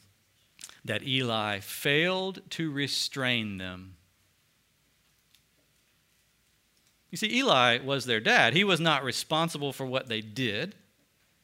that 0.84 1.02
Eli 1.06 1.60
failed 1.60 2.42
to 2.50 2.70
restrain 2.70 3.56
them. 3.56 3.96
You 7.10 7.16
see, 7.16 7.34
Eli 7.38 7.78
was 7.78 8.04
their 8.04 8.20
dad. 8.20 8.52
He 8.52 8.64
was 8.64 8.80
not 8.80 9.02
responsible 9.02 9.72
for 9.72 9.86
what 9.86 10.08
they 10.08 10.20
did. 10.20 10.74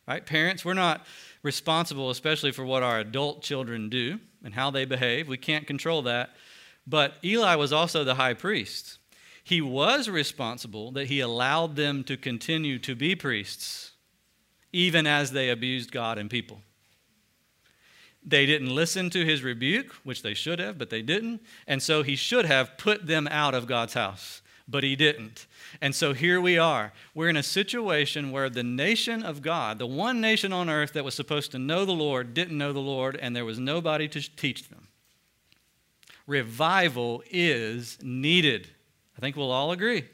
Right? 0.06 0.25
Parents, 0.25 0.64
we're 0.64 0.75
not 0.75 1.04
responsible, 1.42 2.10
especially 2.10 2.52
for 2.52 2.64
what 2.64 2.82
our 2.82 3.00
adult 3.00 3.42
children 3.42 3.88
do 3.88 4.20
and 4.46 4.54
how 4.54 4.70
they 4.70 4.84
behave. 4.84 5.26
We 5.26 5.36
can't 5.36 5.66
control 5.66 6.02
that. 6.02 6.30
But 6.86 7.14
Eli 7.24 7.56
was 7.56 7.72
also 7.72 8.04
the 8.04 8.14
high 8.14 8.32
priest. 8.32 8.98
He 9.42 9.60
was 9.60 10.08
responsible 10.08 10.92
that 10.92 11.08
he 11.08 11.18
allowed 11.18 11.74
them 11.74 12.04
to 12.04 12.16
continue 12.16 12.78
to 12.78 12.94
be 12.94 13.16
priests, 13.16 13.92
even 14.72 15.04
as 15.04 15.32
they 15.32 15.50
abused 15.50 15.90
God 15.90 16.16
and 16.16 16.30
people. 16.30 16.62
They 18.24 18.46
didn't 18.46 18.74
listen 18.74 19.10
to 19.10 19.24
his 19.24 19.42
rebuke, 19.42 19.92
which 20.04 20.22
they 20.22 20.34
should 20.34 20.60
have, 20.60 20.78
but 20.78 20.90
they 20.90 21.02
didn't. 21.02 21.42
And 21.66 21.82
so 21.82 22.02
he 22.02 22.14
should 22.14 22.44
have 22.44 22.78
put 22.78 23.06
them 23.06 23.28
out 23.28 23.54
of 23.54 23.66
God's 23.66 23.94
house, 23.94 24.42
but 24.68 24.82
he 24.82 24.96
didn't. 24.96 25.46
And 25.80 25.94
so 25.94 26.12
here 26.12 26.40
we 26.40 26.58
are. 26.58 26.92
We're 27.14 27.28
in 27.28 27.37
a 27.37 27.42
situation 27.42 28.32
where 28.32 28.50
the 28.50 28.64
nation 28.64 29.23
of 29.23 29.42
God, 29.42 29.78
the 29.78 29.87
one 29.87 30.20
nation 30.20 30.52
on 30.52 30.68
earth 30.68 30.92
that 30.94 31.04
was 31.04 31.14
supposed 31.14 31.52
to 31.52 31.58
know 31.58 31.85
the 31.85 31.92
Lord, 31.92 32.35
didn't 32.35 32.58
know 32.58 32.73
the 32.73 32.80
Lord, 32.80 33.16
and 33.16 33.35
there 33.35 33.44
was 33.44 33.58
nobody 33.58 34.08
to 34.08 34.37
teach 34.37 34.68
them. 34.68 34.88
Revival 36.26 37.23
is 37.30 37.99
needed. 38.02 38.68
I 39.16 39.20
think 39.20 39.37
we'll 39.37 39.52
all 39.52 39.70
agree. 39.70 40.04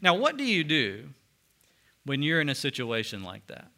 Now, 0.00 0.14
what 0.14 0.36
do 0.36 0.44
you 0.44 0.64
do 0.64 1.10
when 2.04 2.22
you're 2.22 2.40
in 2.40 2.48
a 2.48 2.54
situation 2.54 3.22
like 3.22 3.46
that? 3.46 3.68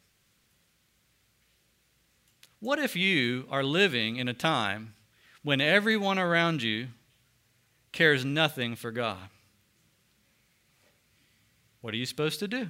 What 2.60 2.78
if 2.78 2.96
you 2.96 3.46
are 3.50 3.62
living 3.62 4.16
in 4.16 4.26
a 4.26 4.32
time 4.32 4.94
when 5.42 5.60
everyone 5.60 6.18
around 6.18 6.62
you 6.62 6.88
cares 7.92 8.24
nothing 8.24 8.74
for 8.74 8.90
God? 8.90 9.28
What 11.84 11.92
are 11.92 11.98
you 11.98 12.06
supposed 12.06 12.38
to 12.38 12.48
do? 12.48 12.66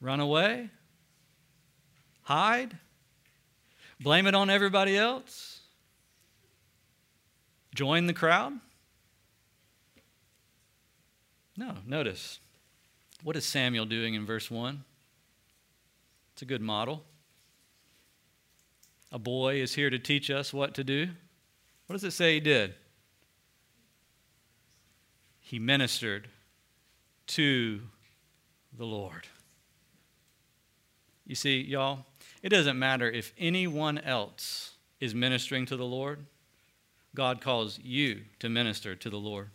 Run 0.00 0.20
away? 0.20 0.70
Hide? 2.22 2.78
Blame 3.98 4.28
it 4.28 4.36
on 4.36 4.50
everybody 4.50 4.96
else? 4.96 5.58
Join 7.74 8.06
the 8.06 8.12
crowd? 8.12 8.52
No, 11.56 11.74
notice. 11.84 12.38
What 13.24 13.34
is 13.34 13.44
Samuel 13.44 13.84
doing 13.84 14.14
in 14.14 14.24
verse 14.24 14.52
1? 14.52 14.84
It's 16.34 16.42
a 16.42 16.44
good 16.44 16.62
model. 16.62 17.02
A 19.10 19.18
boy 19.18 19.56
is 19.60 19.74
here 19.74 19.90
to 19.90 19.98
teach 19.98 20.30
us 20.30 20.54
what 20.54 20.72
to 20.74 20.84
do. 20.84 21.08
What 21.88 21.94
does 21.94 22.04
it 22.04 22.12
say 22.12 22.34
he 22.34 22.40
did? 22.40 22.74
He 25.48 25.58
ministered 25.58 26.28
to 27.28 27.80
the 28.76 28.84
Lord. 28.84 29.26
You 31.26 31.34
see, 31.34 31.62
y'all, 31.62 32.04
it 32.42 32.50
doesn't 32.50 32.78
matter 32.78 33.10
if 33.10 33.32
anyone 33.38 33.96
else 33.96 34.72
is 35.00 35.14
ministering 35.14 35.64
to 35.66 35.76
the 35.76 35.86
Lord, 35.86 36.26
God 37.14 37.40
calls 37.40 37.78
you 37.82 38.20
to 38.40 38.50
minister 38.50 38.94
to 38.94 39.08
the 39.08 39.16
Lord. 39.16 39.48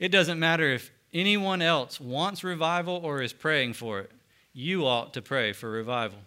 It 0.00 0.08
doesn't 0.08 0.40
matter 0.40 0.72
if 0.72 0.90
anyone 1.14 1.62
else 1.62 2.00
wants 2.00 2.42
revival 2.42 3.00
or 3.02 3.22
is 3.22 3.32
praying 3.32 3.74
for 3.74 4.00
it 4.00 4.10
you 4.52 4.86
ought 4.86 5.14
to 5.14 5.22
pray 5.22 5.52
for 5.52 5.70
revival. 5.70 6.18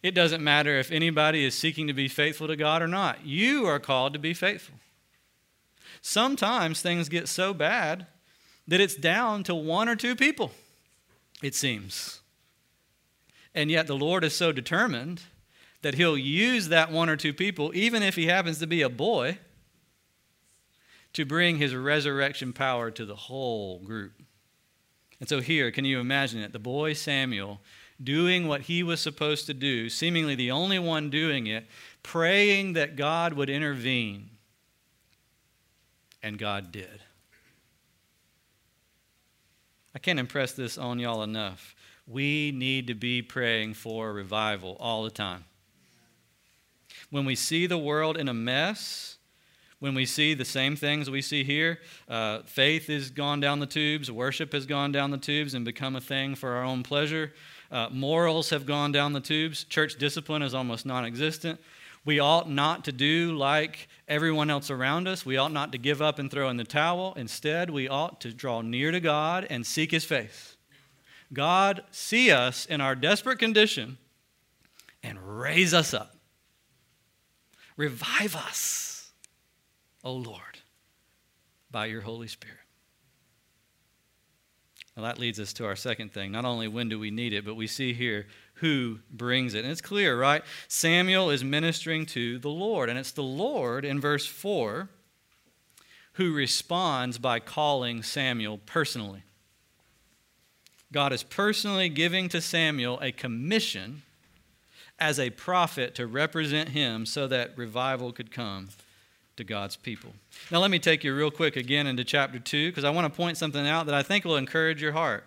It 0.00 0.14
doesn't 0.14 0.42
matter 0.42 0.78
if 0.78 0.92
anybody 0.92 1.44
is 1.44 1.54
seeking 1.54 1.86
to 1.88 1.92
be 1.92 2.08
faithful 2.08 2.46
to 2.46 2.56
God 2.56 2.82
or 2.82 2.88
not. 2.88 3.26
You 3.26 3.66
are 3.66 3.78
called 3.78 4.12
to 4.12 4.18
be 4.20 4.32
faithful. 4.32 4.76
Sometimes 6.02 6.82
things 6.82 7.08
get 7.08 7.28
so 7.28 7.54
bad 7.54 8.06
that 8.68 8.80
it's 8.80 8.96
down 8.96 9.44
to 9.44 9.54
one 9.54 9.88
or 9.88 9.96
two 9.96 10.14
people, 10.14 10.50
it 11.42 11.54
seems. 11.54 12.20
And 13.54 13.70
yet 13.70 13.86
the 13.86 13.96
Lord 13.96 14.24
is 14.24 14.34
so 14.34 14.52
determined 14.52 15.22
that 15.82 15.94
He'll 15.94 16.18
use 16.18 16.68
that 16.68 16.92
one 16.92 17.08
or 17.08 17.16
two 17.16 17.32
people, 17.32 17.72
even 17.74 18.02
if 18.02 18.16
He 18.16 18.26
happens 18.26 18.58
to 18.58 18.66
be 18.66 18.82
a 18.82 18.88
boy, 18.88 19.38
to 21.12 21.24
bring 21.24 21.56
His 21.56 21.74
resurrection 21.74 22.52
power 22.52 22.90
to 22.90 23.04
the 23.04 23.16
whole 23.16 23.78
group. 23.78 24.12
And 25.20 25.28
so 25.28 25.40
here, 25.40 25.70
can 25.70 25.84
you 25.84 26.00
imagine 26.00 26.40
it? 26.40 26.52
The 26.52 26.58
boy 26.58 26.94
Samuel 26.94 27.60
doing 28.02 28.48
what 28.48 28.62
he 28.62 28.82
was 28.82 29.00
supposed 29.00 29.46
to 29.46 29.54
do, 29.54 29.88
seemingly 29.88 30.34
the 30.34 30.50
only 30.50 30.78
one 30.78 31.10
doing 31.10 31.46
it, 31.46 31.66
praying 32.02 32.72
that 32.72 32.96
God 32.96 33.34
would 33.34 33.48
intervene. 33.48 34.30
And 36.22 36.38
God 36.38 36.70
did. 36.72 37.00
I 39.94 39.98
can't 39.98 40.18
impress 40.18 40.52
this 40.52 40.78
on 40.78 40.98
y'all 40.98 41.22
enough. 41.22 41.74
We 42.06 42.52
need 42.52 42.86
to 42.86 42.94
be 42.94 43.22
praying 43.22 43.74
for 43.74 44.12
revival 44.12 44.76
all 44.80 45.04
the 45.04 45.10
time. 45.10 45.44
When 47.10 47.24
we 47.24 47.34
see 47.34 47.66
the 47.66 47.78
world 47.78 48.16
in 48.16 48.28
a 48.28 48.34
mess, 48.34 49.18
when 49.82 49.96
we 49.96 50.06
see 50.06 50.32
the 50.32 50.44
same 50.44 50.76
things 50.76 51.10
we 51.10 51.20
see 51.20 51.42
here. 51.42 51.80
Uh, 52.08 52.38
faith 52.44 52.86
has 52.86 53.10
gone 53.10 53.40
down 53.40 53.58
the 53.58 53.66
tubes, 53.66 54.12
worship 54.12 54.52
has 54.52 54.64
gone 54.64 54.92
down 54.92 55.10
the 55.10 55.18
tubes 55.18 55.54
and 55.54 55.64
become 55.64 55.96
a 55.96 56.00
thing 56.00 56.36
for 56.36 56.52
our 56.52 56.62
own 56.62 56.84
pleasure. 56.84 57.32
Uh, 57.68 57.88
morals 57.90 58.50
have 58.50 58.64
gone 58.64 58.92
down 58.92 59.12
the 59.12 59.20
tubes. 59.20 59.64
Church 59.64 59.96
discipline 59.98 60.40
is 60.40 60.54
almost 60.54 60.86
non 60.86 61.04
existent. 61.04 61.60
We 62.04 62.18
ought 62.18 62.50
not 62.50 62.84
to 62.86 62.92
do 62.92 63.36
like 63.36 63.88
everyone 64.08 64.50
else 64.50 64.70
around 64.70 65.06
us. 65.06 65.24
We 65.24 65.36
ought 65.36 65.52
not 65.52 65.72
to 65.72 65.78
give 65.78 66.02
up 66.02 66.18
and 66.18 66.30
throw 66.30 66.48
in 66.48 66.56
the 66.56 66.64
towel. 66.64 67.14
Instead, 67.16 67.70
we 67.70 67.88
ought 67.88 68.20
to 68.22 68.32
draw 68.32 68.60
near 68.60 68.90
to 68.90 69.00
God 69.00 69.46
and 69.48 69.64
seek 69.64 69.92
His 69.92 70.04
face. 70.04 70.56
God, 71.32 71.84
see 71.90 72.30
us 72.30 72.66
in 72.66 72.80
our 72.80 72.94
desperate 72.94 73.38
condition 73.38 73.98
and 75.02 75.18
raise 75.40 75.72
us 75.72 75.94
up. 75.94 76.16
Revive 77.76 78.36
us 78.36 78.82
O 80.04 80.12
Lord, 80.14 80.58
by 81.70 81.86
your 81.86 82.00
Holy 82.00 82.28
Spirit. 82.28 82.56
Well, 84.96 85.04
that 85.04 85.18
leads 85.18 85.40
us 85.40 85.52
to 85.54 85.64
our 85.64 85.76
second 85.76 86.12
thing. 86.12 86.32
Not 86.32 86.44
only 86.44 86.68
when 86.68 86.88
do 86.88 86.98
we 86.98 87.10
need 87.10 87.32
it, 87.32 87.44
but 87.44 87.54
we 87.54 87.66
see 87.66 87.94
here 87.94 88.26
who 88.62 89.00
brings 89.10 89.54
it. 89.54 89.64
And 89.64 89.72
it's 89.72 89.80
clear, 89.80 90.16
right? 90.18 90.42
Samuel 90.68 91.30
is 91.30 91.42
ministering 91.42 92.06
to 92.06 92.38
the 92.38 92.48
Lord. 92.48 92.88
And 92.88 92.96
it's 92.96 93.10
the 93.10 93.22
Lord 93.22 93.84
in 93.84 94.00
verse 94.00 94.24
4 94.24 94.88
who 96.14 96.32
responds 96.32 97.18
by 97.18 97.40
calling 97.40 98.04
Samuel 98.04 98.60
personally. 98.64 99.24
God 100.92 101.12
is 101.12 101.24
personally 101.24 101.88
giving 101.88 102.28
to 102.28 102.40
Samuel 102.40 103.00
a 103.00 103.10
commission 103.10 104.02
as 105.00 105.18
a 105.18 105.30
prophet 105.30 105.96
to 105.96 106.06
represent 106.06 106.68
him 106.68 107.04
so 107.04 107.26
that 107.26 107.58
revival 107.58 108.12
could 108.12 108.30
come 108.30 108.68
to 109.36 109.42
God's 109.42 109.74
people. 109.74 110.12
Now, 110.52 110.60
let 110.60 110.70
me 110.70 110.78
take 110.78 111.02
you 111.02 111.16
real 111.16 111.32
quick 111.32 111.56
again 111.56 111.88
into 111.88 112.04
chapter 112.04 112.38
2 112.38 112.70
because 112.70 112.84
I 112.84 112.90
want 112.90 113.12
to 113.12 113.16
point 113.16 113.38
something 113.38 113.66
out 113.66 113.86
that 113.86 113.94
I 113.94 114.04
think 114.04 114.24
will 114.24 114.36
encourage 114.36 114.80
your 114.80 114.92
heart. 114.92 115.24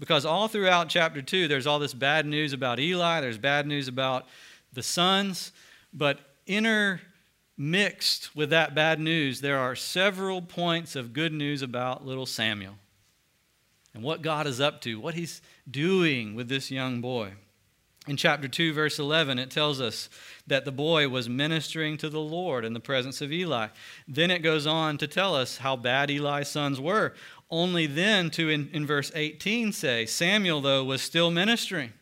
Because 0.00 0.24
all 0.24 0.48
throughout 0.48 0.88
chapter 0.88 1.20
2, 1.20 1.46
there's 1.46 1.66
all 1.66 1.78
this 1.78 1.92
bad 1.92 2.24
news 2.24 2.54
about 2.54 2.80
Eli, 2.80 3.20
there's 3.20 3.36
bad 3.36 3.66
news 3.66 3.86
about 3.86 4.26
the 4.72 4.82
sons, 4.82 5.52
but 5.92 6.18
intermixed 6.46 8.34
with 8.34 8.48
that 8.48 8.74
bad 8.74 8.98
news, 8.98 9.42
there 9.42 9.58
are 9.58 9.76
several 9.76 10.40
points 10.40 10.96
of 10.96 11.12
good 11.12 11.34
news 11.34 11.60
about 11.60 12.06
little 12.06 12.24
Samuel 12.24 12.76
and 13.92 14.02
what 14.02 14.22
God 14.22 14.46
is 14.46 14.58
up 14.58 14.80
to, 14.82 14.98
what 14.98 15.14
he's 15.14 15.42
doing 15.70 16.34
with 16.34 16.48
this 16.48 16.70
young 16.70 17.02
boy. 17.02 17.32
In 18.06 18.16
chapter 18.16 18.48
2, 18.48 18.72
verse 18.72 18.98
11, 18.98 19.38
it 19.38 19.50
tells 19.50 19.80
us 19.80 20.08
that 20.46 20.64
the 20.64 20.72
boy 20.72 21.08
was 21.10 21.28
ministering 21.28 21.98
to 21.98 22.08
the 22.08 22.20
Lord 22.20 22.64
in 22.64 22.72
the 22.72 22.80
presence 22.80 23.20
of 23.20 23.30
Eli. 23.30 23.68
Then 24.08 24.30
it 24.30 24.38
goes 24.38 24.66
on 24.66 24.96
to 24.98 25.06
tell 25.06 25.36
us 25.36 25.58
how 25.58 25.76
bad 25.76 26.10
Eli's 26.10 26.48
sons 26.48 26.80
were. 26.80 27.12
Only 27.50 27.86
then 27.86 28.30
to, 28.30 28.48
in, 28.48 28.70
in 28.72 28.86
verse 28.86 29.10
18, 29.14 29.72
say, 29.72 30.06
Samuel, 30.06 30.60
though, 30.60 30.84
was 30.84 31.02
still 31.02 31.30
ministering. 31.30 31.92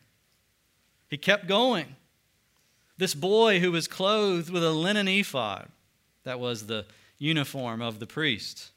He 1.08 1.16
kept 1.16 1.46
going. 1.46 1.96
This 2.98 3.14
boy 3.14 3.60
who 3.60 3.72
was 3.72 3.88
clothed 3.88 4.50
with 4.50 4.62
a 4.62 4.72
linen 4.72 5.08
ephod, 5.08 5.68
that 6.24 6.38
was 6.38 6.66
the 6.66 6.84
uniform 7.18 7.80
of 7.80 7.98
the 7.98 8.06
priest. 8.06 8.70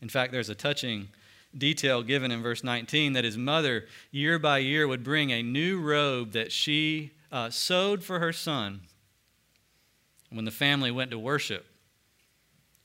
In 0.00 0.08
fact, 0.08 0.32
there's 0.32 0.48
a 0.48 0.54
touching 0.54 1.08
detail 1.56 2.02
given 2.02 2.30
in 2.30 2.42
verse 2.42 2.62
19 2.62 3.14
that 3.14 3.24
his 3.24 3.36
mother, 3.36 3.86
year 4.10 4.38
by 4.38 4.58
year, 4.58 4.86
would 4.86 5.02
bring 5.02 5.30
a 5.30 5.42
new 5.42 5.80
robe 5.80 6.32
that 6.32 6.52
she 6.52 7.12
uh, 7.32 7.50
sewed 7.50 8.02
for 8.02 8.20
her 8.20 8.32
son. 8.32 8.80
When 10.30 10.44
the 10.44 10.50
family 10.50 10.90
went 10.90 11.10
to 11.10 11.18
worship, 11.18 11.66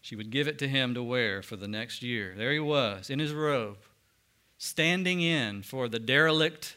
she 0.03 0.17
would 0.17 0.31
give 0.31 0.49
it 0.49 0.59
to 0.59 0.67
him 0.67 0.93
to 0.93 1.01
wear 1.01 1.41
for 1.41 1.55
the 1.55 1.67
next 1.67 2.03
year. 2.03 2.33
There 2.35 2.51
he 2.51 2.59
was 2.59 3.09
in 3.09 3.19
his 3.19 3.31
robe, 3.31 3.77
standing 4.57 5.21
in 5.21 5.63
for 5.63 5.87
the 5.87 5.97
derelict 5.97 6.75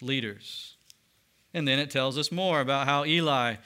leaders. 0.00 0.76
And 1.52 1.68
then 1.68 1.78
it 1.78 1.90
tells 1.90 2.16
us 2.16 2.32
more 2.32 2.62
about 2.62 2.86
how 2.86 3.04
Eli 3.04 3.56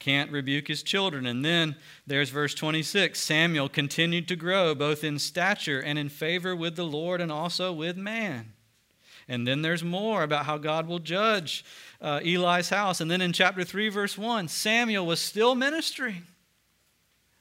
can't 0.00 0.32
rebuke 0.32 0.66
his 0.66 0.82
children. 0.82 1.26
And 1.26 1.44
then 1.44 1.76
there's 2.08 2.30
verse 2.30 2.54
26 2.54 3.20
Samuel 3.20 3.68
continued 3.68 4.26
to 4.26 4.34
grow 4.34 4.74
both 4.74 5.04
in 5.04 5.20
stature 5.20 5.78
and 5.80 5.96
in 5.96 6.08
favor 6.08 6.56
with 6.56 6.74
the 6.74 6.84
Lord 6.84 7.20
and 7.20 7.30
also 7.30 7.72
with 7.72 7.96
man. 7.96 8.52
And 9.28 9.46
then 9.46 9.62
there's 9.62 9.84
more 9.84 10.24
about 10.24 10.44
how 10.44 10.58
God 10.58 10.88
will 10.88 10.98
judge 10.98 11.64
uh, 12.00 12.18
Eli's 12.24 12.70
house. 12.70 13.00
And 13.00 13.08
then 13.08 13.20
in 13.20 13.32
chapter 13.32 13.62
3, 13.62 13.90
verse 13.90 14.18
1, 14.18 14.48
Samuel 14.48 15.06
was 15.06 15.20
still 15.20 15.54
ministering. 15.54 16.24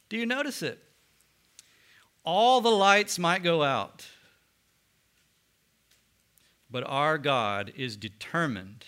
Do 0.10 0.18
you 0.18 0.28
notice 0.28 0.62
it? 0.62 0.85
All 2.26 2.60
the 2.60 2.72
lights 2.72 3.20
might 3.20 3.44
go 3.44 3.64
out, 3.64 4.06
but 6.72 6.84
our 6.88 7.18
God 7.20 7.72
is 7.76 7.96
determined 7.96 8.86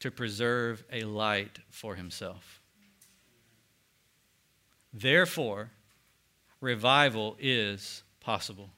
to 0.00 0.10
preserve 0.10 0.84
a 0.92 1.04
light 1.04 1.60
for 1.70 1.94
himself. 1.94 2.60
Therefore, 4.92 5.70
revival 6.60 7.36
is 7.38 8.02
possible. 8.20 8.70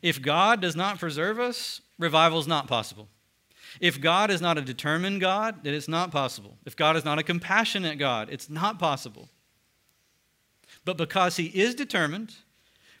If 0.00 0.22
God 0.22 0.60
does 0.60 0.74
not 0.74 0.98
preserve 0.98 1.38
us, 1.38 1.82
revival 1.98 2.38
is 2.38 2.46
not 2.46 2.66
possible. 2.66 3.08
If 3.80 4.00
God 4.00 4.30
is 4.30 4.40
not 4.40 4.58
a 4.58 4.62
determined 4.62 5.20
God, 5.20 5.64
then 5.64 5.74
it's 5.74 5.88
not 5.88 6.10
possible. 6.10 6.58
If 6.64 6.76
God 6.76 6.96
is 6.96 7.04
not 7.04 7.18
a 7.18 7.22
compassionate 7.22 7.98
God, 7.98 8.28
it's 8.30 8.50
not 8.50 8.78
possible. 8.78 9.28
But 10.84 10.96
because 10.96 11.36
He 11.36 11.46
is 11.46 11.74
determined, 11.74 12.34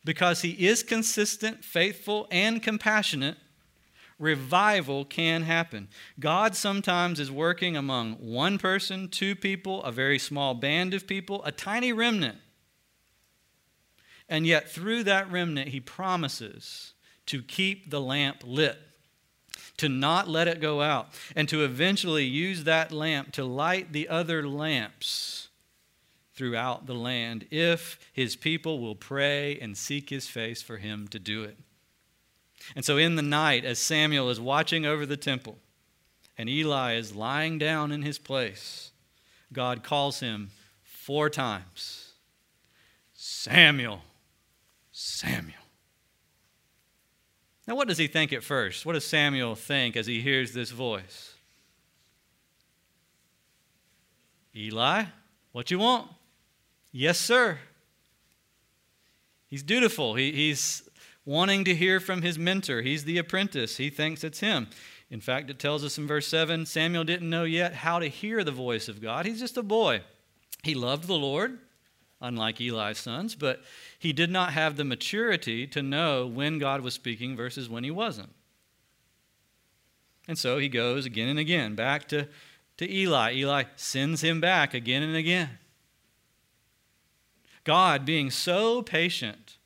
because 0.04 0.42
He 0.42 0.66
is 0.66 0.82
consistent, 0.82 1.64
faithful, 1.64 2.26
and 2.30 2.62
compassionate, 2.62 3.36
revival 4.18 5.04
can 5.04 5.42
happen. 5.42 5.88
God 6.20 6.54
sometimes 6.54 7.18
is 7.18 7.30
working 7.30 7.76
among 7.76 8.14
one 8.14 8.58
person, 8.58 9.08
two 9.08 9.34
people, 9.34 9.82
a 9.82 9.92
very 9.92 10.18
small 10.18 10.54
band 10.54 10.94
of 10.94 11.06
people, 11.06 11.44
a 11.44 11.52
tiny 11.52 11.92
remnant. 11.92 12.38
And 14.28 14.46
yet, 14.46 14.70
through 14.70 15.04
that 15.04 15.30
remnant, 15.30 15.68
He 15.68 15.80
promises 15.80 16.94
to 17.26 17.42
keep 17.42 17.90
the 17.90 18.00
lamp 18.00 18.42
lit 18.44 18.78
to 19.78 19.88
not 19.88 20.28
let 20.28 20.48
it 20.48 20.60
go 20.60 20.82
out, 20.82 21.08
and 21.34 21.48
to 21.48 21.64
eventually 21.64 22.24
use 22.24 22.64
that 22.64 22.92
lamp 22.92 23.32
to 23.32 23.44
light 23.44 23.92
the 23.92 24.08
other 24.08 24.46
lamps 24.46 25.48
throughout 26.34 26.86
the 26.86 26.94
land 26.94 27.46
if 27.50 27.98
his 28.12 28.36
people 28.36 28.80
will 28.80 28.94
pray 28.94 29.58
and 29.60 29.76
seek 29.76 30.10
his 30.10 30.26
face 30.26 30.62
for 30.62 30.78
him 30.78 31.08
to 31.08 31.18
do 31.18 31.42
it. 31.42 31.56
And 32.76 32.84
so, 32.84 32.96
in 32.96 33.16
the 33.16 33.22
night, 33.22 33.64
as 33.64 33.78
Samuel 33.78 34.30
is 34.30 34.40
watching 34.40 34.86
over 34.86 35.04
the 35.04 35.16
temple 35.16 35.58
and 36.38 36.48
Eli 36.48 36.94
is 36.94 37.14
lying 37.14 37.58
down 37.58 37.92
in 37.92 38.02
his 38.02 38.18
place, 38.18 38.92
God 39.52 39.82
calls 39.82 40.20
him 40.20 40.50
four 40.82 41.28
times 41.28 42.12
Samuel, 43.14 44.02
Samuel. 44.92 45.61
Now, 47.72 47.76
what 47.76 47.88
does 47.88 47.96
he 47.96 48.06
think 48.06 48.34
at 48.34 48.44
first? 48.44 48.84
What 48.84 48.92
does 48.92 49.06
Samuel 49.06 49.54
think 49.54 49.96
as 49.96 50.06
he 50.06 50.20
hears 50.20 50.52
this 50.52 50.70
voice? 50.70 51.32
Eli, 54.54 55.04
what 55.52 55.70
you 55.70 55.78
want? 55.78 56.10
Yes, 56.92 57.18
sir. 57.18 57.56
He's 59.46 59.62
dutiful. 59.62 60.16
He, 60.16 60.32
he's 60.32 60.86
wanting 61.24 61.64
to 61.64 61.74
hear 61.74 61.98
from 61.98 62.20
his 62.20 62.38
mentor. 62.38 62.82
He's 62.82 63.04
the 63.04 63.16
apprentice. 63.16 63.78
He 63.78 63.88
thinks 63.88 64.22
it's 64.22 64.40
him. 64.40 64.68
In 65.10 65.22
fact, 65.22 65.48
it 65.48 65.58
tells 65.58 65.82
us 65.82 65.96
in 65.96 66.06
verse 66.06 66.26
7 66.26 66.66
Samuel 66.66 67.04
didn't 67.04 67.30
know 67.30 67.44
yet 67.44 67.72
how 67.72 68.00
to 68.00 68.06
hear 68.06 68.44
the 68.44 68.52
voice 68.52 68.86
of 68.86 69.00
God. 69.00 69.24
He's 69.24 69.40
just 69.40 69.56
a 69.56 69.62
boy. 69.62 70.02
He 70.62 70.74
loved 70.74 71.06
the 71.06 71.14
Lord, 71.14 71.58
unlike 72.22 72.60
Eli's 72.60 72.98
sons, 72.98 73.34
but 73.34 73.60
he 73.98 74.12
did 74.12 74.30
not 74.30 74.52
have 74.52 74.76
the 74.76 74.84
maturity 74.84 75.66
to 75.66 75.82
know 75.82 76.26
when 76.26 76.58
God 76.58 76.80
was 76.80 76.94
speaking 76.94 77.36
versus 77.36 77.68
when 77.68 77.84
he 77.84 77.90
wasn't. 77.90 78.32
And 80.28 80.38
so 80.38 80.58
he 80.58 80.68
goes 80.68 81.04
again 81.04 81.28
and 81.28 81.38
again 81.38 81.74
back 81.74 82.08
to, 82.08 82.28
to 82.78 82.90
Eli. 82.90 83.34
Eli 83.34 83.64
sends 83.76 84.22
him 84.22 84.40
back 84.40 84.72
again 84.72 85.02
and 85.02 85.16
again. 85.16 85.58
God, 87.64 88.04
being 88.04 88.30
so 88.30 88.82
patient, 88.82 89.58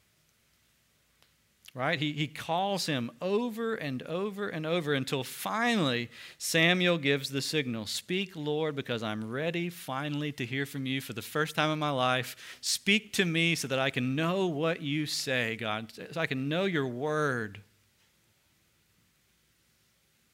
right? 1.77 2.01
He, 2.01 2.15
he 2.15 2.27
calls 2.27 2.87
him 2.87 3.11
over 3.21 3.75
and 3.75 4.03
over 4.05 4.49
and 4.49 4.65
over 4.65 4.95
until 4.95 5.23
finally 5.23 6.09
Samuel 6.39 6.97
gives 6.97 7.29
the 7.29 7.43
signal 7.43 7.85
Speak, 7.85 8.35
Lord, 8.35 8.75
because 8.75 9.03
I'm 9.03 9.31
ready 9.31 9.69
finally 9.69 10.33
to 10.33 10.47
hear 10.47 10.65
from 10.65 10.87
you 10.87 11.03
for 11.03 11.13
the 11.13 11.21
first 11.21 11.55
time 11.55 11.71
in 11.71 11.79
my 11.79 11.91
life. 11.91 12.35
Speak 12.63 13.13
to 13.15 13.27
me 13.27 13.55
so 13.55 13.69
that 13.69 13.79
I 13.79 13.91
can 13.91 14.17
know 14.17 14.47
what 14.47 14.81
you 14.81 15.05
say, 15.05 15.55
God, 15.55 15.93
so 16.13 16.19
I 16.19 16.25
can 16.25 16.49
know 16.49 16.65
your 16.65 16.89
word. 16.89 17.61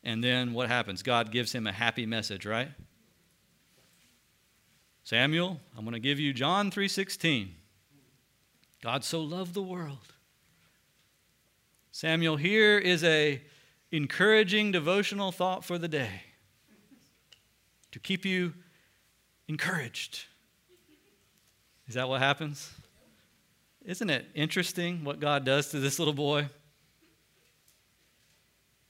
And 0.04 0.22
then 0.22 0.52
what 0.52 0.68
happens? 0.68 1.02
God 1.02 1.32
gives 1.32 1.52
him 1.52 1.66
a 1.66 1.72
happy 1.72 2.06
message, 2.06 2.46
right? 2.46 2.68
Samuel, 5.02 5.58
I'm 5.76 5.84
going 5.84 5.94
to 5.94 6.00
give 6.00 6.20
you 6.20 6.32
John 6.32 6.70
3:16. 6.70 7.48
God 8.80 9.02
so 9.02 9.20
loved 9.20 9.54
the 9.54 9.62
world 9.62 10.12
Samuel, 11.92 12.36
here 12.36 12.78
is 12.78 13.04
a 13.04 13.42
encouraging 13.90 14.72
devotional 14.72 15.30
thought 15.30 15.62
for 15.62 15.76
the 15.76 15.88
day 15.88 16.22
to 17.90 17.98
keep 17.98 18.24
you 18.24 18.54
encouraged. 19.46 20.24
Is 21.86 21.94
that 21.94 22.08
what 22.08 22.22
happens? 22.22 22.72
Isn't 23.84 24.08
it 24.08 24.24
interesting 24.34 25.04
what 25.04 25.20
God 25.20 25.44
does 25.44 25.68
to 25.70 25.80
this 25.80 25.98
little 25.98 26.14
boy? 26.14 26.48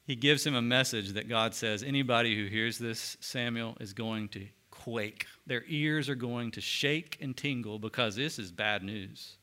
He 0.07 0.15
gives 0.15 0.47
him 0.47 0.55
a 0.55 0.62
message 0.62 1.11
that 1.11 1.29
God 1.29 1.55
says 1.55 1.83
anybody 1.83 2.37
who 2.37 2.47
hears 2.47 2.79
this, 2.79 3.17
Samuel, 3.21 3.77
is 3.81 3.93
going 3.93 4.29
to 4.31 4.47
quake. 4.71 5.27
Their 5.47 5.65
ears 5.67 6.09
are 6.09 6.15
going 6.15 6.53
to 6.53 6.61
shake 6.61 7.19
and 7.21 7.37
tingle 7.37 7.81
because 7.81 8.15
this 8.15 8.38
is 8.38 8.53
bad 8.53 8.85
news. 8.85 9.38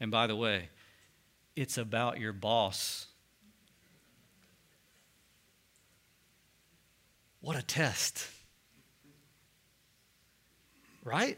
And 0.00 0.10
by 0.10 0.26
the 0.26 0.36
way, 0.36 0.70
it's 1.58 1.76
about 1.76 2.20
your 2.20 2.32
boss. 2.32 3.06
What 7.40 7.56
a 7.56 7.62
test. 7.62 8.28
Right? 11.02 11.36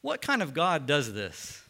What 0.00 0.20
kind 0.20 0.42
of 0.42 0.52
God 0.52 0.86
does 0.86 1.12
this? 1.12 1.62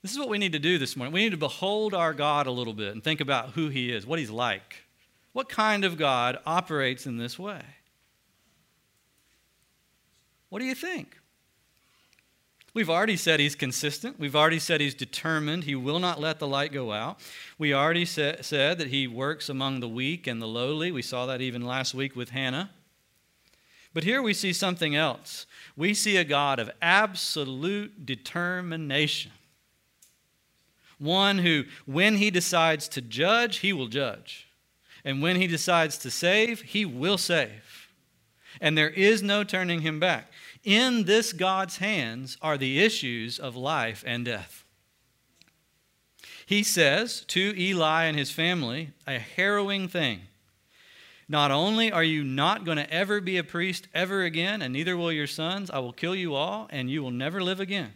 This 0.00 0.12
is 0.12 0.18
what 0.18 0.30
we 0.30 0.38
need 0.38 0.52
to 0.52 0.58
do 0.58 0.78
this 0.78 0.96
morning. 0.96 1.12
We 1.12 1.24
need 1.24 1.32
to 1.32 1.36
behold 1.36 1.92
our 1.92 2.14
God 2.14 2.46
a 2.46 2.50
little 2.50 2.72
bit 2.72 2.92
and 2.94 3.04
think 3.04 3.20
about 3.20 3.50
who 3.50 3.68
He 3.68 3.92
is, 3.92 4.06
what 4.06 4.18
He's 4.18 4.30
like. 4.30 4.84
What 5.34 5.50
kind 5.50 5.84
of 5.84 5.98
God 5.98 6.38
operates 6.46 7.04
in 7.04 7.18
this 7.18 7.38
way? 7.38 7.60
What 10.48 10.60
do 10.60 10.64
you 10.64 10.74
think? 10.74 11.17
We've 12.74 12.90
already 12.90 13.16
said 13.16 13.40
he's 13.40 13.54
consistent. 13.54 14.20
We've 14.20 14.36
already 14.36 14.58
said 14.58 14.80
he's 14.80 14.94
determined. 14.94 15.64
He 15.64 15.74
will 15.74 15.98
not 15.98 16.20
let 16.20 16.38
the 16.38 16.46
light 16.46 16.72
go 16.72 16.92
out. 16.92 17.18
We 17.58 17.72
already 17.72 18.04
sa- 18.04 18.42
said 18.42 18.78
that 18.78 18.88
he 18.88 19.06
works 19.06 19.48
among 19.48 19.80
the 19.80 19.88
weak 19.88 20.26
and 20.26 20.40
the 20.40 20.46
lowly. 20.46 20.92
We 20.92 21.02
saw 21.02 21.26
that 21.26 21.40
even 21.40 21.62
last 21.62 21.94
week 21.94 22.14
with 22.14 22.30
Hannah. 22.30 22.70
But 23.94 24.04
here 24.04 24.22
we 24.22 24.34
see 24.34 24.52
something 24.52 24.94
else. 24.94 25.46
We 25.76 25.94
see 25.94 26.18
a 26.18 26.24
God 26.24 26.58
of 26.58 26.70
absolute 26.82 28.04
determination. 28.04 29.32
One 30.98 31.38
who, 31.38 31.64
when 31.86 32.16
he 32.16 32.30
decides 32.30 32.86
to 32.90 33.00
judge, 33.00 33.58
he 33.58 33.72
will 33.72 33.88
judge. 33.88 34.46
And 35.04 35.22
when 35.22 35.36
he 35.36 35.46
decides 35.46 35.96
to 35.98 36.10
save, 36.10 36.60
he 36.60 36.84
will 36.84 37.18
save. 37.18 37.88
And 38.60 38.76
there 38.76 38.90
is 38.90 39.22
no 39.22 39.42
turning 39.42 39.80
him 39.80 39.98
back. 40.00 40.32
In 40.68 41.04
this 41.04 41.32
God's 41.32 41.78
hands 41.78 42.36
are 42.42 42.58
the 42.58 42.80
issues 42.80 43.38
of 43.38 43.56
life 43.56 44.04
and 44.06 44.26
death. 44.26 44.66
He 46.44 46.62
says 46.62 47.24
to 47.28 47.54
Eli 47.56 48.04
and 48.04 48.18
his 48.18 48.30
family 48.30 48.90
a 49.06 49.18
harrowing 49.18 49.88
thing 49.88 50.24
Not 51.26 51.50
only 51.50 51.90
are 51.90 52.04
you 52.04 52.22
not 52.22 52.66
going 52.66 52.76
to 52.76 52.92
ever 52.92 53.22
be 53.22 53.38
a 53.38 53.44
priest 53.44 53.88
ever 53.94 54.24
again, 54.24 54.60
and 54.60 54.74
neither 54.74 54.94
will 54.94 55.10
your 55.10 55.26
sons, 55.26 55.70
I 55.70 55.78
will 55.78 55.94
kill 55.94 56.14
you 56.14 56.34
all, 56.34 56.66
and 56.68 56.90
you 56.90 57.02
will 57.02 57.12
never 57.12 57.42
live 57.42 57.60
again. 57.60 57.94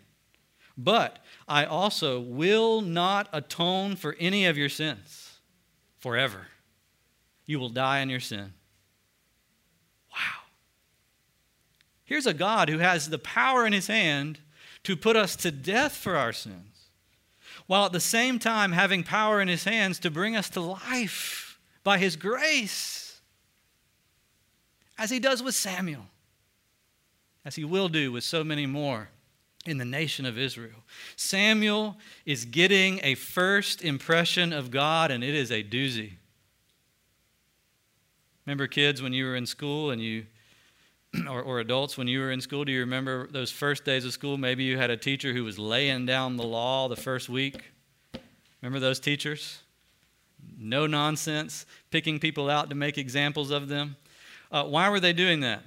But 0.75 1.23
I 1.47 1.67
also 1.67 2.21
will 2.21 2.81
not 2.81 3.29
atone 3.35 3.97
for 3.97 4.17
any 4.19 4.47
of 4.47 4.57
your 4.57 4.71
sins 4.71 5.41
forever. 5.99 6.47
You 7.45 7.59
will 7.59 7.69
die 7.69 7.99
in 7.99 8.09
your 8.09 8.21
sin. 8.21 8.55
Here's 12.13 12.27
a 12.27 12.35
God 12.35 12.69
who 12.69 12.77
has 12.77 13.09
the 13.09 13.19
power 13.19 13.67
in 13.67 13.73
his 13.73 13.87
hand 13.87 14.39
to 14.83 14.99
put 14.99 15.17
us 15.17 15.35
to 15.37 15.51
death 15.51 15.97
for 15.97 16.15
our 16.15 16.31
sins, 16.31 16.91
while 17.67 17.87
at 17.87 17.93
the 17.93 18.01
same 18.01 18.39
time 18.39 18.73
having 18.73 19.03
power 19.03 19.41
in 19.41 19.49
his 19.49 19.65
hands 19.65 19.99
to 20.01 20.11
bring 20.11 20.37
us 20.37 20.51
to 20.51 20.61
life 20.61 21.59
by 21.83 21.97
his 21.97 22.17
grace, 22.17 23.23
as 24.99 25.09
he 25.09 25.19
does 25.19 25.43
with 25.43 25.55
Samuel, 25.55 26.05
as 27.47 27.55
he 27.55 27.65
will 27.65 27.89
do 27.89 28.13
with 28.13 28.25
so 28.25 28.45
many 28.45 28.67
more 28.67 29.09
in 29.65 29.79
the 29.79 29.85
nation 29.87 30.27
of 30.27 30.37
Israel. 30.37 30.85
Samuel 31.17 31.97
is 32.27 32.45
getting 32.45 33.01
a 33.03 33.15
first 33.15 33.81
impression 33.83 34.53
of 34.53 34.71
God, 34.71 35.11
and 35.11 35.25
it 35.25 35.35
is 35.35 35.51
a 35.51 35.65
doozy. 35.65 36.17
Remember, 38.45 38.67
kids, 38.67 39.01
when 39.01 39.15
you 39.15 39.25
were 39.25 39.35
in 39.35 39.47
school 39.47 39.91
and 39.91 40.03
you, 40.03 40.27
or, 41.29 41.43
or 41.43 41.61
adults, 41.61 41.99
when 41.99 42.09
you 42.09 42.21
were 42.21 42.31
in 42.31 42.41
school, 42.41 42.65
do 42.65 42.73
you 42.73 42.81
remember 42.81 43.29
those 43.29 43.51
first 43.51 43.85
days 43.85 44.05
of 44.05 44.13
school? 44.13 44.39
Maybe 44.39 44.65
you 44.65 44.79
had 44.79 44.91
a 44.91 44.97
teacher 44.97 45.33
who 45.33 45.45
was 45.45 45.59
laying 45.59 46.07
down 46.07 46.37
the 46.37 46.45
law 46.45 46.89
the 46.89 46.97
first 46.97 47.29
week. 47.29 47.63
Remember 48.61 48.79
those 48.79 49.01
teachers? 49.01 49.61
No 50.59 50.87
nonsense, 50.87 51.67
picking 51.91 52.19
people 52.19 52.49
out 52.49 52.69
to 52.71 52.75
make 52.75 52.99
examples 52.99 53.51
of 53.51 53.69
them. 53.69 53.97
Uh, 54.51 54.65
why 54.65 54.89
were 54.89 55.01
they 55.01 55.13
doing 55.13 55.41
that? 55.41 55.63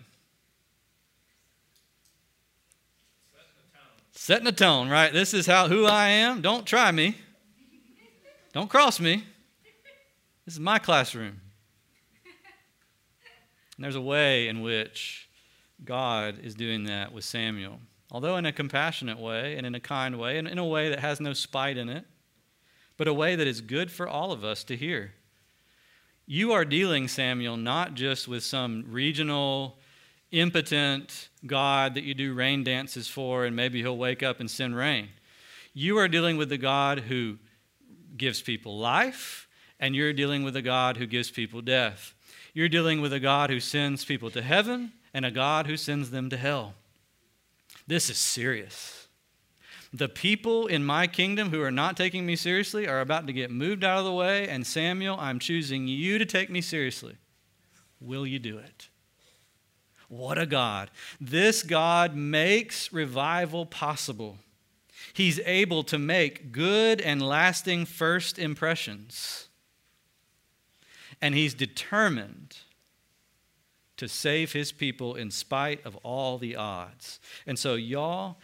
Setting 4.11 4.47
a 4.47 4.51
tone, 4.51 4.89
right? 4.89 5.13
This 5.13 5.33
is 5.33 5.45
how 5.45 5.67
who 5.67 5.85
I 5.85 6.07
am. 6.07 6.41
Don't 6.41 6.65
try 6.65 6.91
me. 6.91 7.15
Don't 8.53 8.69
cross 8.69 8.99
me. 8.99 9.23
This 10.45 10.55
is 10.55 10.59
my 10.59 10.79
classroom. 10.79 11.41
And 13.75 13.83
there's 13.83 13.95
a 13.95 14.01
way 14.01 14.47
in 14.47 14.61
which 14.61 15.24
God 15.85 16.39
is 16.43 16.55
doing 16.55 16.85
that 16.85 17.13
with 17.13 17.23
Samuel, 17.23 17.79
although 18.11 18.37
in 18.37 18.45
a 18.45 18.51
compassionate 18.51 19.19
way 19.19 19.55
and 19.55 19.65
in 19.65 19.75
a 19.75 19.79
kind 19.79 20.19
way 20.19 20.37
and 20.37 20.47
in 20.47 20.57
a 20.57 20.65
way 20.65 20.89
that 20.89 20.99
has 20.99 21.19
no 21.19 21.33
spite 21.33 21.77
in 21.77 21.89
it, 21.89 22.05
but 22.97 23.07
a 23.07 23.13
way 23.13 23.35
that 23.35 23.47
is 23.47 23.61
good 23.61 23.91
for 23.91 24.07
all 24.07 24.31
of 24.31 24.43
us 24.43 24.63
to 24.65 24.75
hear. 24.75 25.13
You 26.25 26.53
are 26.53 26.65
dealing, 26.65 27.07
Samuel, 27.07 27.57
not 27.57 27.93
just 27.93 28.27
with 28.27 28.43
some 28.43 28.85
regional, 28.89 29.77
impotent 30.31 31.29
God 31.45 31.93
that 31.93 32.03
you 32.03 32.13
do 32.13 32.33
rain 32.33 32.63
dances 32.63 33.07
for 33.07 33.45
and 33.45 33.55
maybe 33.55 33.81
he'll 33.81 33.97
wake 33.97 34.23
up 34.23 34.39
and 34.39 34.49
send 34.49 34.75
rain. 34.75 35.09
You 35.73 35.97
are 35.97 36.07
dealing 36.07 36.37
with 36.37 36.49
the 36.49 36.57
God 36.57 37.01
who 37.01 37.37
gives 38.17 38.41
people 38.41 38.77
life, 38.77 39.47
and 39.79 39.95
you're 39.95 40.13
dealing 40.13 40.43
with 40.43 40.55
a 40.55 40.61
God 40.61 40.97
who 40.97 41.05
gives 41.05 41.29
people 41.29 41.61
death. 41.61 42.13
You're 42.53 42.69
dealing 42.69 43.01
with 43.01 43.11
a 43.11 43.19
God 43.19 43.49
who 43.49 43.59
sends 43.59 44.05
people 44.05 44.31
to 44.31 44.41
heaven 44.41 44.93
and 45.15 45.25
a 45.25 45.31
God 45.31 45.65
who 45.65 45.77
sends 45.77 46.11
them 46.11 46.29
to 46.29 46.37
hell. 46.37 46.73
This 47.87 48.09
is 48.09 48.17
serious. 48.17 49.07
The 49.93 50.09
people 50.09 50.67
in 50.67 50.83
my 50.83 51.07
kingdom 51.07 51.51
who 51.51 51.61
are 51.61 51.71
not 51.71 51.95
taking 51.95 52.25
me 52.25 52.35
seriously 52.35 52.87
are 52.87 52.99
about 52.99 53.25
to 53.27 53.33
get 53.33 53.49
moved 53.49 53.83
out 53.83 53.99
of 53.99 54.05
the 54.05 54.11
way, 54.11 54.47
and 54.47 54.67
Samuel, 54.67 55.17
I'm 55.19 55.39
choosing 55.39 55.87
you 55.87 56.17
to 56.17 56.25
take 56.25 56.49
me 56.49 56.59
seriously. 56.59 57.15
Will 58.01 58.27
you 58.27 58.39
do 58.39 58.57
it? 58.57 58.89
What 60.09 60.37
a 60.37 60.45
God. 60.45 60.91
This 61.19 61.63
God 61.63 62.13
makes 62.13 62.91
revival 62.91 63.65
possible. 63.65 64.37
He's 65.13 65.39
able 65.45 65.83
to 65.83 65.97
make 65.97 66.51
good 66.51 66.99
and 66.99 67.21
lasting 67.21 67.85
first 67.85 68.37
impressions 68.37 69.47
and 71.21 71.35
he's 71.35 71.53
determined 71.53 72.57
to 73.97 74.07
save 74.07 74.53
his 74.53 74.71
people 74.71 75.15
in 75.15 75.31
spite 75.31 75.85
of 75.85 75.95
all 75.97 76.37
the 76.37 76.55
odds. 76.55 77.19
And 77.47 77.57
so, 77.57 77.75
y'all, 77.75 78.37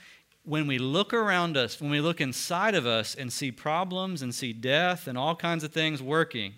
when 0.43 0.65
we 0.65 0.77
look 0.77 1.13
around 1.13 1.57
us, 1.57 1.79
when 1.79 1.91
we 1.91 2.01
look 2.01 2.21
inside 2.21 2.75
of 2.75 2.85
us 2.85 3.13
and 3.15 3.31
see 3.31 3.51
problems 3.51 4.21
and 4.21 4.33
see 4.33 4.53
death 4.53 5.07
and 5.07 5.17
all 5.17 5.35
kinds 5.35 5.63
of 5.63 5.71
things 5.71 6.01
working 6.01 6.53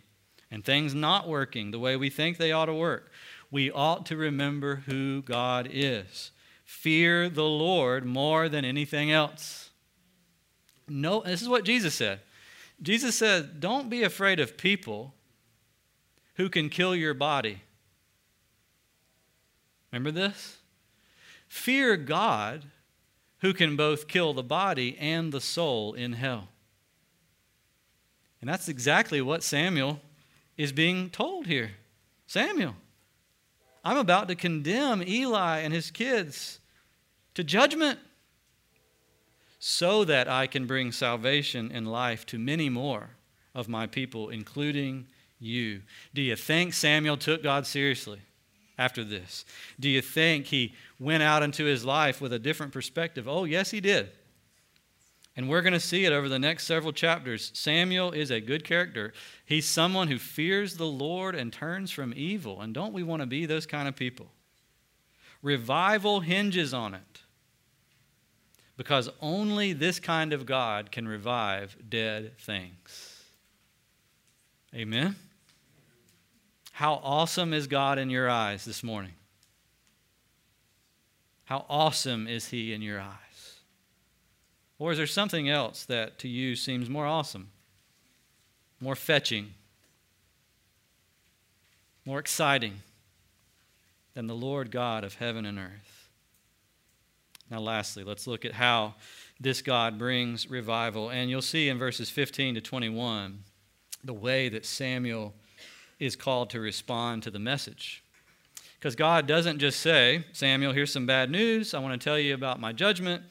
and 0.50 0.64
things 0.64 0.94
not 0.94 1.28
working 1.28 1.72
the 1.72 1.80
way 1.80 1.98
we 1.98 2.10
think 2.10 2.38
they 2.38 2.52
ought 2.52 2.68
to 2.68 2.74
work, 2.74 3.12
we 3.52 3.70
ought 3.72 4.06
to 4.08 4.18
remember 4.18 4.84
who 4.86 5.22
God 5.22 5.68
is. 5.72 6.32
Fear 6.64 7.30
the 7.30 7.44
Lord 7.44 8.06
more 8.06 8.48
than 8.48 8.64
anything 8.64 9.12
else. 9.12 9.70
No, 10.88 11.22
this 11.22 11.42
is 11.42 11.50
what 11.50 11.66
Jesus 11.66 11.94
said. 11.94 12.22
Jesus 12.82 13.16
said, 13.16 13.60
Don't 13.60 13.90
be 13.90 14.04
afraid 14.04 14.40
of 14.40 14.58
people 14.58 15.14
who 16.36 16.50
can 16.50 16.70
kill 16.70 16.96
your 16.96 17.14
body. 17.14 17.62
Remember 19.94 20.10
this? 20.10 20.58
Fear 21.48 21.98
God 21.98 22.66
who 23.42 23.54
can 23.54 23.76
both 23.76 24.08
kill 24.08 24.34
the 24.34 24.42
body 24.42 24.98
and 25.00 25.32
the 25.32 25.40
soul 25.40 25.94
in 25.94 26.14
hell. 26.14 26.48
And 28.42 28.50
that's 28.50 28.68
exactly 28.68 29.22
what 29.22 29.44
Samuel 29.44 30.02
is 30.58 30.72
being 30.72 31.12
told 31.12 31.46
here. 31.46 31.74
Samuel, 32.26 32.76
I'm 33.86 33.98
about 33.98 34.28
to 34.30 34.36
condemn 34.36 35.04
Eli 35.04 35.60
and 35.60 35.72
his 35.72 35.92
kids 35.92 36.60
to 37.36 37.44
judgment 37.44 38.00
so 39.60 40.04
that 40.06 40.28
I 40.28 40.48
can 40.48 40.66
bring 40.66 40.92
salvation 40.92 41.72
and 41.72 41.92
life 41.92 42.26
to 42.28 42.40
many 42.40 42.68
more 42.68 43.12
of 43.54 43.70
my 43.70 43.86
people, 43.86 44.30
including 44.30 45.06
you. 45.40 45.84
Do 46.16 46.24
you 46.24 46.36
think 46.36 46.74
Samuel 46.74 47.18
took 47.18 47.44
God 47.44 47.68
seriously 47.68 48.22
after 48.78 49.04
this? 49.04 49.46
Do 49.80 49.90
you 49.90 50.02
think 50.02 50.48
he 50.48 50.74
went 51.00 51.24
out 51.24 51.44
into 51.44 51.66
his 51.66 51.86
life 51.86 52.22
with 52.22 52.34
a 52.34 52.40
different 52.40 52.74
perspective? 52.74 53.28
Oh, 53.28 53.44
yes, 53.44 53.72
he 53.72 53.80
did. 53.80 54.12
And 55.36 55.50
we're 55.50 55.62
going 55.62 55.74
to 55.74 55.80
see 55.80 56.06
it 56.06 56.14
over 56.14 56.30
the 56.30 56.38
next 56.38 56.66
several 56.66 56.94
chapters. 56.94 57.52
Samuel 57.56 58.12
is 58.12 58.30
a 58.30 58.40
good 58.40 58.64
character. 58.64 59.14
He's 59.46 59.68
someone 59.68 60.08
who 60.08 60.20
fears 60.20 60.78
the 60.78 60.86
Lord 60.86 61.34
and 61.34 61.52
turns 61.52 61.90
from 61.90 62.14
evil. 62.16 62.62
And 62.62 62.74
don't 62.74 62.94
we 62.94 63.02
want 63.02 63.22
to 63.22 63.26
be 63.26 63.46
those 63.46 63.66
kind 63.66 63.88
of 63.88 63.96
people? 63.96 64.28
Revival 65.42 66.20
hinges 66.20 66.74
on 66.74 66.94
it 66.94 67.22
because 68.78 69.10
only 69.22 69.74
this 69.74 70.00
kind 70.00 70.34
of 70.34 70.46
God 70.46 70.92
can 70.92 71.08
revive 71.08 71.76
dead 71.90 72.38
things. 72.40 73.24
Amen. 74.74 75.16
How 76.74 77.00
awesome 77.04 77.54
is 77.54 77.68
God 77.68 78.00
in 78.00 78.10
your 78.10 78.28
eyes 78.28 78.66
this 78.66 78.82
morning? 78.82 79.14
How 81.46 81.68
awesome 81.70 82.28
is 82.28 82.48
He 82.48 82.74
in 82.74 82.82
your 82.82 83.00
eyes? 83.00 83.60
Or 84.80 84.92
is 84.92 84.98
there 84.98 85.06
something 85.06 85.48
else 85.48 85.86
that 85.86 86.18
to 86.20 86.28
you 86.28 86.56
seems 86.56 86.90
more 86.90 87.06
awesome, 87.06 87.50
more 88.82 88.96
fetching, 88.96 89.54
more 92.06 92.18
exciting 92.18 92.82
than 94.16 94.26
the 94.26 94.34
Lord 94.34 94.72
God 94.72 95.04
of 95.04 95.14
heaven 95.16 95.46
and 95.46 95.60
earth? 95.60 96.10
Now, 97.52 97.60
lastly, 97.60 98.04
let's 98.04 98.26
look 98.26 98.46
at 98.46 98.54
how 98.54 98.96
this 99.40 99.62
God 99.62 100.00
brings 100.00 100.50
revival. 100.50 101.12
And 101.12 101.30
you'll 101.30 101.44
see 101.44 101.70
in 101.70 101.78
verses 101.78 102.10
15 102.10 102.56
to 102.56 102.62
21 102.62 103.44
the 104.04 104.14
way 104.14 104.50
that 104.50 104.66
Samuel 104.66 105.36
is 106.06 106.16
called 106.16 106.50
to 106.52 106.60
respond 106.60 107.24
to 107.24 107.32
the 107.32 107.40
message. 107.40 108.04
Because 108.78 108.96
God 108.96 109.28
doesn't 109.28 109.60
just 109.60 109.80
say, 109.80 110.26
Samuel, 110.34 110.74
here's 110.74 110.92
some 110.92 111.06
bad 111.06 111.32
news. 111.32 111.74
I 111.74 111.80
want 111.80 112.00
to 112.00 112.04
tell 112.04 112.20
you 112.20 112.34
about 112.34 112.60
my 112.60 112.74
judgment. 112.74 113.24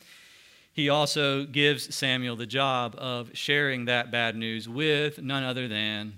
He 0.72 0.88
also 0.88 1.44
gives 1.44 1.94
Samuel 1.94 2.36
the 2.36 2.46
job 2.46 2.94
of 2.96 3.30
sharing 3.34 3.84
that 3.84 4.10
bad 4.10 4.34
news 4.34 4.66
with 4.66 5.20
none 5.20 5.42
other 5.42 5.68
than 5.68 6.14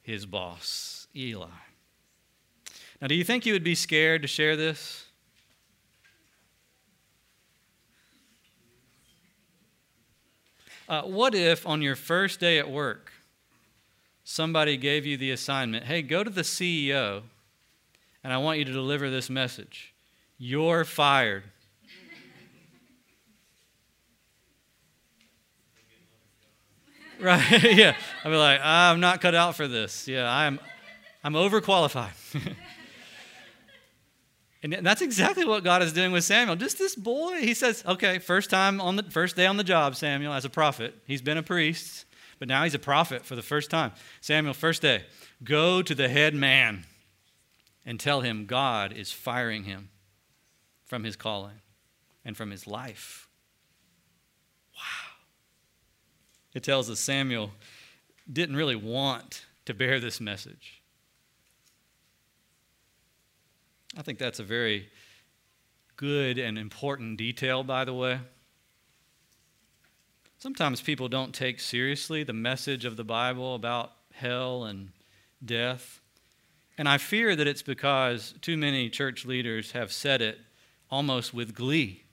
his 0.00 0.24
boss, 0.24 1.06
Eli. 1.14 1.48
Now, 3.02 3.08
do 3.08 3.14
you 3.14 3.24
think 3.24 3.44
you 3.44 3.52
would 3.52 3.62
be 3.62 3.74
scared 3.74 4.22
to 4.22 4.28
share 4.28 4.56
this? 4.56 5.04
Uh, 10.88 11.02
what 11.02 11.34
if 11.34 11.66
on 11.66 11.82
your 11.82 11.94
first 11.94 12.40
day 12.40 12.58
at 12.58 12.70
work, 12.70 13.12
somebody 14.30 14.76
gave 14.76 15.06
you 15.06 15.16
the 15.16 15.30
assignment 15.30 15.86
hey, 15.86 16.02
go 16.02 16.22
to 16.22 16.28
the 16.28 16.42
CEO 16.42 17.22
and 18.22 18.30
I 18.30 18.36
want 18.36 18.58
you 18.58 18.66
to 18.66 18.72
deliver 18.72 19.08
this 19.08 19.30
message. 19.30 19.94
You're 20.36 20.84
fired. 20.84 21.44
right? 27.20 27.62
yeah. 27.74 27.96
I'd 28.22 28.28
be 28.28 28.36
like, 28.36 28.60
I'm 28.62 29.00
not 29.00 29.22
cut 29.22 29.34
out 29.34 29.56
for 29.56 29.66
this. 29.66 30.06
Yeah, 30.06 30.30
I'm 30.30 30.60
I'm 31.24 31.32
overqualified. 31.32 32.12
and 34.62 34.74
that's 34.82 35.00
exactly 35.00 35.46
what 35.46 35.64
God 35.64 35.82
is 35.82 35.94
doing 35.94 36.12
with 36.12 36.24
Samuel. 36.24 36.56
Just 36.56 36.78
this 36.78 36.94
boy, 36.94 37.38
he 37.38 37.54
says, 37.54 37.82
okay, 37.86 38.18
first 38.18 38.50
time 38.50 38.78
on 38.78 38.96
the 38.96 39.04
first 39.04 39.36
day 39.36 39.46
on 39.46 39.56
the 39.56 39.64
job, 39.64 39.96
Samuel, 39.96 40.34
as 40.34 40.44
a 40.44 40.50
prophet. 40.50 40.94
He's 41.06 41.22
been 41.22 41.38
a 41.38 41.42
priest, 41.42 42.04
but 42.38 42.48
now 42.48 42.64
he's 42.64 42.74
a 42.74 42.78
prophet 42.78 43.24
for 43.24 43.36
the 43.36 43.42
first 43.42 43.70
time. 43.70 43.92
Samuel, 44.20 44.54
first 44.54 44.82
day, 44.82 45.04
go 45.42 45.82
to 45.82 45.94
the 45.94 46.08
head 46.08 46.34
man 46.34 46.84
and 47.84 47.98
tell 47.98 48.20
him 48.20 48.46
God 48.46 48.92
is 48.92 49.12
firing 49.12 49.64
him 49.64 49.90
from 50.84 51.04
his 51.04 51.16
calling 51.16 51.60
and 52.24 52.36
from 52.36 52.50
his 52.50 52.66
life. 52.66 53.28
Wow. 54.74 55.14
It 56.54 56.62
tells 56.62 56.88
us 56.90 57.00
Samuel 57.00 57.52
didn't 58.30 58.56
really 58.56 58.76
want 58.76 59.46
to 59.64 59.74
bear 59.74 60.00
this 60.00 60.20
message. 60.20 60.82
I 63.96 64.02
think 64.02 64.18
that's 64.18 64.38
a 64.38 64.44
very 64.44 64.88
good 65.96 66.38
and 66.38 66.58
important 66.58 67.18
detail, 67.18 67.64
by 67.64 67.84
the 67.84 67.94
way. 67.94 68.20
Sometimes 70.40 70.80
people 70.80 71.08
don't 71.08 71.34
take 71.34 71.58
seriously 71.58 72.22
the 72.22 72.32
message 72.32 72.84
of 72.84 72.96
the 72.96 73.02
Bible 73.02 73.56
about 73.56 73.94
hell 74.12 74.64
and 74.64 74.90
death. 75.44 76.00
And 76.78 76.88
I 76.88 76.96
fear 76.96 77.34
that 77.34 77.48
it's 77.48 77.62
because 77.62 78.34
too 78.40 78.56
many 78.56 78.88
church 78.88 79.26
leaders 79.26 79.72
have 79.72 79.90
said 79.90 80.22
it 80.22 80.38
almost 80.92 81.34
with 81.34 81.56
glee. 81.56 82.04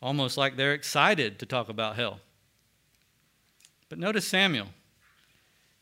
Almost 0.00 0.38
like 0.38 0.56
they're 0.56 0.72
excited 0.72 1.40
to 1.40 1.46
talk 1.46 1.68
about 1.68 1.96
hell. 1.96 2.20
But 3.88 3.98
notice 3.98 4.26
Samuel. 4.26 4.68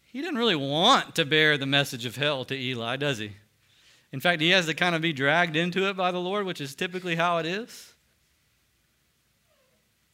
He 0.01 0.23
didn't 0.23 0.39
really 0.39 0.57
want 0.57 1.15
to 1.17 1.27
bear 1.27 1.59
the 1.59 1.67
message 1.67 2.07
of 2.07 2.17
hell 2.17 2.47
to 2.47 2.55
Eli, 2.55 2.97
does 2.97 3.19
he? 3.19 3.33
In 4.13 4.21
fact, 4.21 4.41
he 4.41 4.51
has 4.51 4.65
to 4.65 4.75
kind 4.75 4.95
of 4.95 5.03
be 5.03 5.13
dragged 5.13 5.57
into 5.57 5.89
it 5.91 5.97
by 5.97 6.11
the 6.11 6.21
Lord, 6.21 6.47
which 6.47 6.61
is 6.61 6.75
typically 6.75 7.17
how 7.17 7.37
it 7.37 7.45
is. 7.45 7.92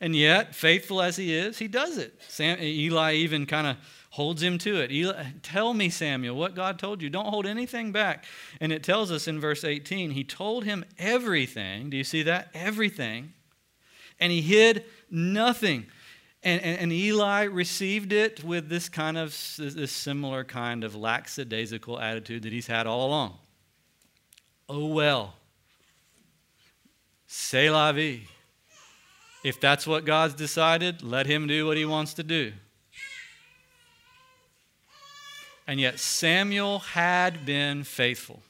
And 0.01 0.15
yet, 0.15 0.55
faithful 0.55 1.03
as 1.03 1.17
he 1.17 1.35
is, 1.35 1.59
he 1.59 1.67
does 1.67 1.99
it. 1.99 2.21
Sam, 2.29 2.59
Eli 2.61 3.15
even 3.15 3.47
kind 3.47 3.67
of 3.67 3.77
holds 4.11 4.43
him 4.43 4.59
to 4.59 4.81
it. 4.81 4.93
Eli, 4.93 5.25
tell 5.43 5.75
me, 5.75 5.91
Samuel, 5.91 6.37
what 6.37 6.55
God 6.55 6.79
told 6.79 7.03
you. 7.03 7.11
Don't 7.11 7.27
hold 7.27 7.47
anything 7.47 7.91
back. 7.91 8.25
And 8.61 8.73
it 8.73 8.83
tells 8.83 9.11
us 9.11 9.27
in 9.27 9.41
verse 9.41 9.65
18, 9.65 10.11
he 10.11 10.25
told 10.25 10.65
him 10.65 10.85
everything. 10.99 11.91
Do 11.91 11.97
you 11.97 12.05
see 12.05 12.23
that? 12.23 12.49
Everything. 12.55 13.33
And 14.21 14.31
he 14.31 14.41
hid 14.41 14.85
nothing. 15.11 15.87
And, 16.43 16.63
and, 16.63 16.79
and, 16.79 16.93
Eli 16.93 17.45
received 17.45 18.13
it 18.13 18.45
with 18.45 18.69
this 18.69 18.89
kind 18.89 19.19
of 19.19 19.31
this 19.59 19.91
similar 19.91 20.45
kind 20.45 20.85
of 20.85 20.95
lackadaisical 20.95 21.99
attitude 21.99 22.45
that 22.45 22.53
he's 22.53 22.69
had 22.69 22.87
all 22.87 23.09
along. 23.09 23.39
Oh 24.69 24.87
well, 24.87 25.35
c'est 27.27 27.69
la 27.69 27.91
vie. 27.91 28.21
If 29.49 29.59
that's 29.63 29.87
what 29.87 30.05
God's 30.05 30.35
decided, 30.35 31.03
let 31.03 31.25
him 31.25 31.47
do 31.47 31.65
what 31.65 31.79
he 31.79 31.87
wants 31.87 32.13
to 32.15 32.23
do. 32.23 32.53
And 35.67 35.81
yet 35.81 35.99
Samuel 35.99 36.81
had 36.81 37.47
been 37.47 37.83
faithful. 37.83 38.43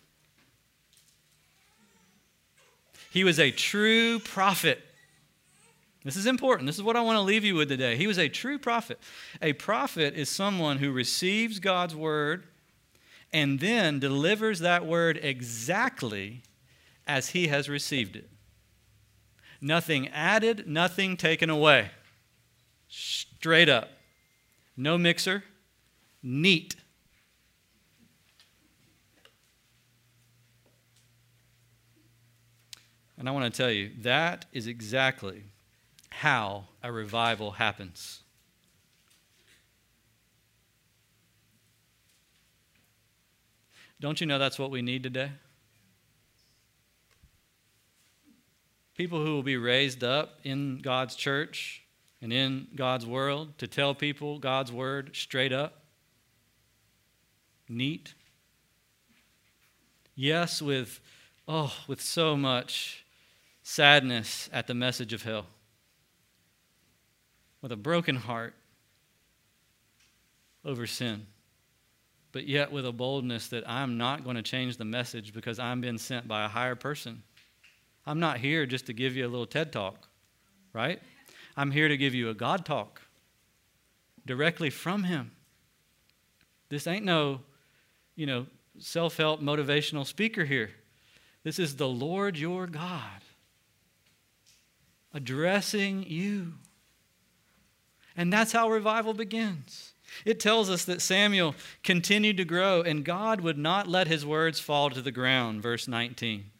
He 3.12 3.22
was 3.22 3.38
a 3.38 3.52
true 3.52 4.18
prophet. 4.18 4.82
This 6.02 6.16
is 6.16 6.26
important. 6.26 6.66
This 6.66 6.78
is 6.78 6.82
what 6.82 6.96
I 6.96 7.00
want 7.02 7.14
to 7.14 7.22
leave 7.22 7.44
you 7.44 7.54
with 7.54 7.68
today. 7.68 7.96
He 7.96 8.08
was 8.08 8.18
a 8.18 8.28
true 8.28 8.58
prophet. 8.58 8.98
A 9.40 9.52
prophet 9.52 10.14
is 10.14 10.28
someone 10.28 10.78
who 10.78 10.90
receives 10.90 11.60
God's 11.60 11.94
word 11.94 12.42
and 13.32 13.60
then 13.60 14.00
delivers 14.00 14.58
that 14.58 14.84
word 14.84 15.16
exactly 15.22 16.42
as 17.06 17.28
he 17.28 17.46
has 17.46 17.68
received 17.68 18.16
it. 18.16 18.28
Nothing 19.60 20.08
added, 20.08 20.68
nothing 20.68 21.16
taken 21.16 21.50
away. 21.50 21.90
Straight 22.88 23.68
up. 23.68 23.90
No 24.76 24.96
mixer. 24.96 25.42
Neat. 26.22 26.76
And 33.18 33.28
I 33.28 33.32
want 33.32 33.52
to 33.52 33.56
tell 33.56 33.70
you, 33.70 33.90
that 34.02 34.46
is 34.52 34.68
exactly 34.68 35.42
how 36.10 36.66
a 36.82 36.92
revival 36.92 37.52
happens. 37.52 38.20
Don't 44.00 44.20
you 44.20 44.26
know 44.28 44.38
that's 44.38 44.58
what 44.60 44.70
we 44.70 44.82
need 44.82 45.02
today? 45.02 45.32
People 48.98 49.24
who 49.24 49.32
will 49.32 49.44
be 49.44 49.56
raised 49.56 50.02
up 50.02 50.40
in 50.42 50.80
God's 50.82 51.14
church 51.14 51.84
and 52.20 52.32
in 52.32 52.66
God's 52.74 53.06
world 53.06 53.56
to 53.58 53.68
tell 53.68 53.94
people 53.94 54.40
God's 54.40 54.72
word 54.72 55.10
straight 55.14 55.52
up, 55.52 55.84
neat. 57.68 58.14
Yes, 60.16 60.60
with 60.60 60.98
oh, 61.46 61.72
with 61.86 62.00
so 62.00 62.36
much 62.36 63.04
sadness 63.62 64.50
at 64.52 64.66
the 64.66 64.74
message 64.74 65.12
of 65.12 65.22
hell 65.22 65.46
with 67.62 67.70
a 67.70 67.76
broken 67.76 68.16
heart 68.16 68.54
over 70.64 70.88
sin, 70.88 71.24
but 72.32 72.48
yet 72.48 72.72
with 72.72 72.84
a 72.84 72.90
boldness 72.90 73.46
that 73.50 73.62
I'm 73.70 73.96
not 73.96 74.24
going 74.24 74.34
to 74.34 74.42
change 74.42 74.76
the 74.76 74.84
message 74.84 75.32
because 75.32 75.60
I'm 75.60 75.80
being 75.80 75.98
sent 75.98 76.26
by 76.26 76.44
a 76.44 76.48
higher 76.48 76.74
person. 76.74 77.22
I'm 78.08 78.20
not 78.20 78.38
here 78.38 78.64
just 78.64 78.86
to 78.86 78.94
give 78.94 79.16
you 79.16 79.26
a 79.26 79.28
little 79.28 79.46
TED 79.46 79.70
talk, 79.70 80.08
right? 80.72 80.98
I'm 81.58 81.70
here 81.70 81.88
to 81.88 81.96
give 81.98 82.14
you 82.14 82.30
a 82.30 82.34
God 82.34 82.64
talk 82.64 83.02
directly 84.24 84.70
from 84.70 85.04
Him. 85.04 85.32
This 86.70 86.86
ain't 86.86 87.04
no, 87.04 87.40
you 88.16 88.24
know, 88.24 88.46
self 88.78 89.18
help 89.18 89.42
motivational 89.42 90.06
speaker 90.06 90.46
here. 90.46 90.70
This 91.44 91.58
is 91.58 91.76
the 91.76 91.86
Lord 91.86 92.38
your 92.38 92.66
God 92.66 93.20
addressing 95.12 96.02
you. 96.04 96.54
And 98.16 98.32
that's 98.32 98.52
how 98.52 98.70
revival 98.70 99.12
begins. 99.12 99.92
It 100.24 100.40
tells 100.40 100.70
us 100.70 100.86
that 100.86 101.02
Samuel 101.02 101.54
continued 101.82 102.38
to 102.38 102.46
grow 102.46 102.80
and 102.80 103.04
God 103.04 103.42
would 103.42 103.58
not 103.58 103.86
let 103.86 104.08
his 104.08 104.24
words 104.24 104.60
fall 104.60 104.88
to 104.88 105.02
the 105.02 105.12
ground, 105.12 105.62
verse 105.62 105.86
19. 105.86 106.52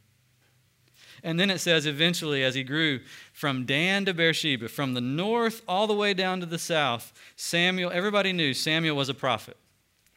And 1.29 1.39
then 1.39 1.51
it 1.51 1.59
says, 1.59 1.85
eventually, 1.85 2.43
as 2.43 2.55
he 2.55 2.63
grew 2.63 3.01
from 3.35 3.67
Dan 3.67 4.07
to 4.07 4.15
Beersheba, 4.15 4.67
from 4.67 4.95
the 4.95 5.03
north 5.03 5.61
all 5.69 5.87
the 5.87 5.93
way 5.93 6.15
down 6.15 6.41
to 6.41 6.47
the 6.47 6.59
south, 6.59 7.13
Samuel, 7.37 7.91
everybody 7.93 8.33
knew 8.33 8.55
Samuel 8.55 8.97
was 8.97 9.11
a 9.11 9.15
prophet. 9.15 9.59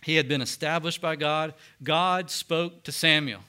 He 0.05 0.15
had 0.15 0.29
been 0.29 0.41
established 0.41 1.01
by 1.01 1.17
God. 1.17 1.53
God 1.83 2.31
spoke 2.31 2.83
to 2.83 2.93
Samuel. 2.93 3.41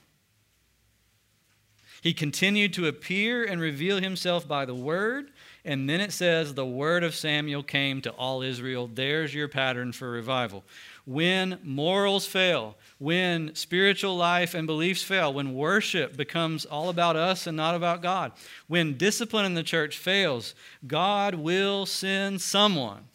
He 2.03 2.13
continued 2.13 2.73
to 2.73 2.89
appear 2.89 3.45
and 3.45 3.61
reveal 3.61 4.01
himself 4.01 4.49
by 4.49 4.65
the 4.65 4.75
word 4.75 5.31
and 5.65 5.89
then 5.89 6.01
it 6.01 6.13
says, 6.13 6.55
the 6.55 6.67
word 6.67 7.05
of 7.05 7.15
Samuel 7.15 7.63
came 7.63 8.03
to 8.03 8.11
all 8.11 8.43
Israel. 8.43 8.91
There's 8.93 9.33
your 9.33 9.47
pattern 9.47 9.93
for 9.93 10.11
revival. 10.11 10.65
When 11.05 11.59
morals 11.65 12.27
fail, 12.27 12.77
when 12.99 13.55
spiritual 13.57 14.17
life 14.17 14.55
and 14.55 14.67
beliefs 14.67 15.03
fail, 15.03 15.33
when 15.35 15.55
worship 15.55 16.17
becomes 16.17 16.65
all 16.65 16.89
about 16.89 17.17
us 17.17 17.47
and 17.47 17.57
not 17.57 17.75
about 17.75 18.03
God, 18.03 18.33
when 18.69 18.97
discipline 18.97 19.45
in 19.45 19.55
the 19.55 19.65
church 19.65 19.99
fails, 19.99 20.55
God 20.87 21.35
will 21.35 21.87
send 21.87 22.41
someone. 22.41 23.09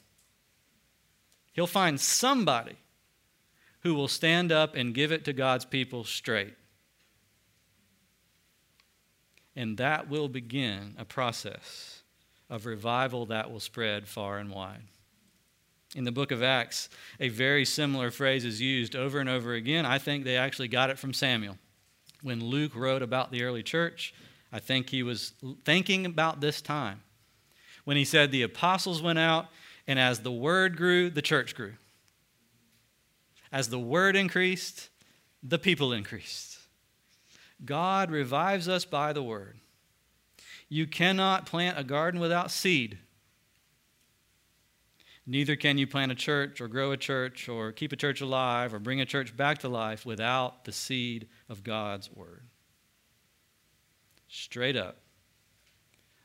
He'll 1.54 1.65
find 1.65 2.00
somebody 2.00 2.76
who 3.82 3.95
will 3.95 4.10
stand 4.10 4.52
up 4.52 4.76
and 4.76 4.93
give 4.93 5.13
it 5.13 5.23
to 5.26 5.34
God's 5.34 5.63
people 5.63 6.04
straight. 6.04 6.56
And 9.56 9.77
that 9.77 10.10
will 10.10 10.27
begin 10.27 10.94
a 10.98 11.06
process 11.06 12.04
of 12.50 12.65
revival 12.65 13.25
that 13.27 13.50
will 13.50 13.60
spread 13.60 14.08
far 14.08 14.38
and 14.38 14.52
wide. 14.52 14.83
In 15.96 16.04
the 16.04 16.12
book 16.12 16.31
of 16.31 16.44
Acts, 16.44 16.90
a 17.19 17.29
very 17.29 17.65
similar 17.65 18.12
phrase 18.12 18.46
is 18.46 18.62
used 18.62 18.96
over 18.96 19.19
and 19.19 19.29
over 19.29 19.54
again. 19.54 19.85
I 19.85 19.98
think 19.98 20.23
they 20.23 20.38
actually 20.38 20.67
got 20.67 20.90
it 20.90 21.00
from 21.00 21.13
Samuel. 21.13 21.58
When 22.21 22.44
Luke 22.44 22.75
wrote 22.75 23.02
about 23.02 23.31
the 23.31 23.44
early 23.44 23.63
church, 23.63 24.13
I 24.52 24.60
think 24.60 24.90
he 24.90 25.04
was 25.04 25.33
thinking 25.63 26.06
about 26.06 26.42
this 26.42 26.62
time 26.62 27.02
when 27.88 27.96
he 27.96 28.04
said 28.04 28.31
the 28.31 28.44
apostles 28.44 29.02
went 29.02 29.17
out, 29.17 29.48
and 29.88 29.98
as 29.98 30.19
the 30.19 30.31
word 30.31 30.75
grew, 30.75 31.10
the 31.10 31.21
church 31.21 31.56
grew. 31.56 31.75
As 33.50 33.69
the 33.69 33.79
word 33.79 34.17
increased, 34.17 34.90
the 35.42 35.58
people 35.58 35.94
increased. 35.94 36.58
God 37.63 38.12
revives 38.12 38.67
us 38.67 38.83
by 38.83 39.13
the 39.13 39.23
word. 39.23 39.58
You 40.67 40.85
cannot 40.85 41.46
plant 41.46 41.79
a 41.79 41.83
garden 41.83 42.19
without 42.19 42.52
seed. 42.52 42.98
Neither 45.30 45.58
can 45.58 45.78
you 45.78 45.86
plant 45.86 46.13
a 46.13 46.15
church 46.15 46.62
or 46.62 46.69
grow 46.69 46.94
a 46.94 46.98
church 46.98 47.50
or 47.50 47.73
keep 47.73 47.92
a 47.92 47.98
church 47.98 48.21
alive 48.21 48.73
or 48.73 48.80
bring 48.80 49.02
a 49.02 49.06
church 49.06 49.36
back 49.36 49.58
to 49.60 49.67
life 49.67 50.06
without 50.06 50.63
the 50.63 50.71
seed 50.71 51.28
of 51.50 51.65
God's 51.65 52.10
word. 52.10 52.48
Straight 54.30 54.78
up. 54.78 55.00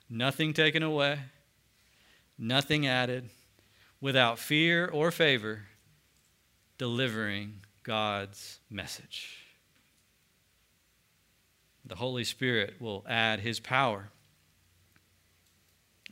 Nothing 0.09 0.53
taken 0.53 0.85
away, 0.85 1.19
nothing 2.39 2.87
added, 2.87 3.31
without 4.01 4.39
fear 4.39 4.87
or 4.87 5.11
favor, 5.11 5.65
delivering 6.79 7.65
God's 7.83 8.61
message. 8.71 9.39
The 11.85 11.97
Holy 11.97 12.25
Spirit 12.25 12.75
will 12.81 13.05
add 13.09 13.41
his 13.41 13.59
power. 13.59 14.11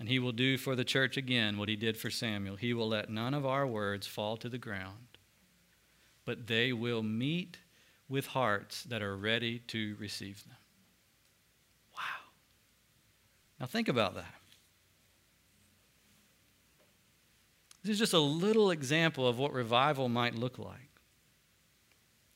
And 0.00 0.08
he 0.08 0.18
will 0.18 0.32
do 0.32 0.56
for 0.56 0.74
the 0.74 0.82
church 0.82 1.18
again 1.18 1.58
what 1.58 1.68
he 1.68 1.76
did 1.76 1.96
for 1.96 2.10
Samuel. 2.10 2.56
He 2.56 2.72
will 2.72 2.88
let 2.88 3.10
none 3.10 3.34
of 3.34 3.44
our 3.44 3.66
words 3.66 4.06
fall 4.06 4.38
to 4.38 4.48
the 4.48 4.56
ground, 4.56 5.18
but 6.24 6.46
they 6.46 6.72
will 6.72 7.02
meet 7.02 7.58
with 8.08 8.28
hearts 8.28 8.82
that 8.84 9.02
are 9.02 9.14
ready 9.14 9.58
to 9.68 9.94
receive 10.00 10.42
them. 10.44 10.56
Wow. 11.94 12.30
Now 13.60 13.66
think 13.66 13.88
about 13.88 14.14
that. 14.14 14.34
This 17.82 17.92
is 17.92 17.98
just 17.98 18.14
a 18.14 18.18
little 18.18 18.70
example 18.70 19.28
of 19.28 19.38
what 19.38 19.52
revival 19.52 20.08
might 20.08 20.34
look 20.34 20.58
like. 20.58 20.90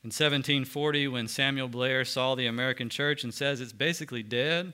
In 0.03 0.09
1740, 0.09 1.07
when 1.07 1.27
Samuel 1.27 1.67
Blair 1.67 2.05
saw 2.05 2.35
the 2.35 2.45
American 2.45 2.89
church 2.89 3.23
and 3.23 3.33
says 3.33 3.59
it's 3.59 3.73
basically 3.73 4.21
dead, 4.21 4.73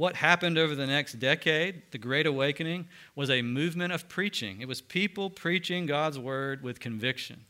what 0.00 0.16
happened 0.16 0.56
over 0.56 0.74
the 0.74 0.86
next 0.86 1.18
decade, 1.18 1.82
the 1.90 1.98
Great 1.98 2.26
Awakening, 2.26 2.88
was 3.14 3.28
a 3.28 3.42
movement 3.42 3.92
of 3.92 4.08
preaching. 4.08 4.62
It 4.62 4.66
was 4.66 4.80
people 4.80 5.28
preaching 5.28 5.84
God's 5.84 6.18
word 6.18 6.62
with 6.62 6.80
conviction, 6.80 7.44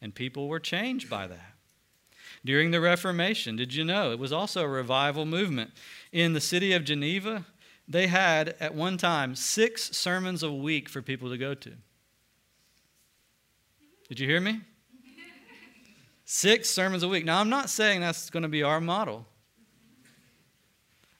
and 0.00 0.14
people 0.14 0.46
were 0.46 0.60
changed 0.60 1.10
by 1.10 1.26
that. 1.26 1.54
During 2.44 2.70
the 2.70 2.80
Reformation, 2.80 3.56
did 3.56 3.74
you 3.74 3.82
know 3.82 4.12
it 4.12 4.20
was 4.20 4.32
also 4.32 4.62
a 4.62 4.68
revival 4.68 5.26
movement? 5.26 5.72
In 6.12 6.34
the 6.34 6.40
city 6.40 6.72
of 6.72 6.84
Geneva, 6.84 7.46
they 7.88 8.06
had 8.06 8.54
at 8.60 8.76
one 8.76 8.96
time 8.96 9.34
six 9.34 9.90
sermons 9.90 10.44
a 10.44 10.52
week 10.52 10.88
for 10.88 11.02
people 11.02 11.30
to 11.30 11.36
go 11.36 11.52
to. 11.52 11.72
Did 14.08 14.20
you 14.20 14.28
hear 14.28 14.40
me? 14.40 14.60
Six 16.24 16.70
sermons 16.70 17.02
a 17.02 17.08
week. 17.08 17.24
Now, 17.24 17.40
I'm 17.40 17.50
not 17.50 17.70
saying 17.70 18.02
that's 18.02 18.30
going 18.30 18.44
to 18.44 18.48
be 18.48 18.62
our 18.62 18.80
model 18.80 19.26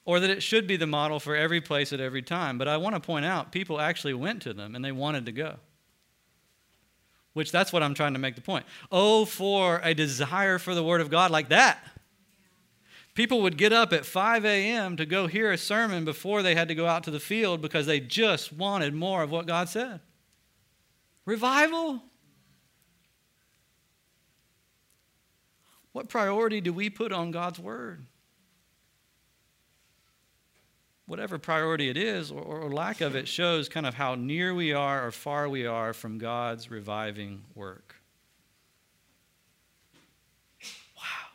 or 0.04 0.18
that 0.20 0.30
it 0.30 0.42
should 0.42 0.66
be 0.66 0.76
the 0.76 0.86
model 0.86 1.20
for 1.20 1.36
every 1.36 1.60
place 1.60 1.92
at 1.92 2.00
every 2.00 2.22
time, 2.22 2.58
but 2.58 2.68
I 2.68 2.76
want 2.76 2.94
to 2.94 3.00
point 3.00 3.24
out 3.24 3.52
people 3.52 3.80
actually 3.80 4.14
went 4.14 4.42
to 4.42 4.52
them 4.52 4.74
and 4.74 4.84
they 4.84 4.92
wanted 4.92 5.26
to 5.26 5.32
go. 5.32 5.56
Which 7.34 7.52
that's 7.52 7.72
what 7.72 7.82
I'm 7.82 7.94
trying 7.94 8.12
to 8.12 8.18
make 8.18 8.34
the 8.34 8.42
point. 8.42 8.66
Oh, 8.90 9.24
for 9.24 9.80
a 9.82 9.94
desire 9.94 10.58
for 10.58 10.74
the 10.74 10.82
Word 10.82 11.00
of 11.00 11.08
God 11.08 11.30
like 11.30 11.48
that. 11.48 11.78
People 13.14 13.42
would 13.42 13.58
get 13.58 13.72
up 13.72 13.92
at 13.92 14.06
5 14.06 14.44
a.m. 14.44 14.96
to 14.96 15.06
go 15.06 15.26
hear 15.26 15.52
a 15.52 15.58
sermon 15.58 16.04
before 16.04 16.42
they 16.42 16.54
had 16.54 16.68
to 16.68 16.74
go 16.74 16.86
out 16.86 17.04
to 17.04 17.10
the 17.10 17.20
field 17.20 17.60
because 17.60 17.86
they 17.86 18.00
just 18.00 18.52
wanted 18.52 18.94
more 18.94 19.22
of 19.22 19.30
what 19.30 19.46
God 19.46 19.68
said. 19.68 20.00
Revival. 21.24 22.02
What 25.92 26.08
priority 26.08 26.60
do 26.62 26.72
we 26.72 26.88
put 26.88 27.12
on 27.12 27.30
God's 27.30 27.58
Word? 27.58 28.06
Whatever 31.12 31.36
priority 31.36 31.90
it 31.90 31.98
is, 31.98 32.30
or, 32.30 32.40
or 32.40 32.70
lack 32.70 33.02
of 33.02 33.14
it, 33.14 33.28
shows 33.28 33.68
kind 33.68 33.84
of 33.84 33.92
how 33.92 34.14
near 34.14 34.54
we 34.54 34.72
are 34.72 35.06
or 35.06 35.10
far 35.10 35.46
we 35.46 35.66
are 35.66 35.92
from 35.92 36.16
God's 36.16 36.70
reviving 36.70 37.42
work. 37.54 37.96
Wow. 40.96 41.28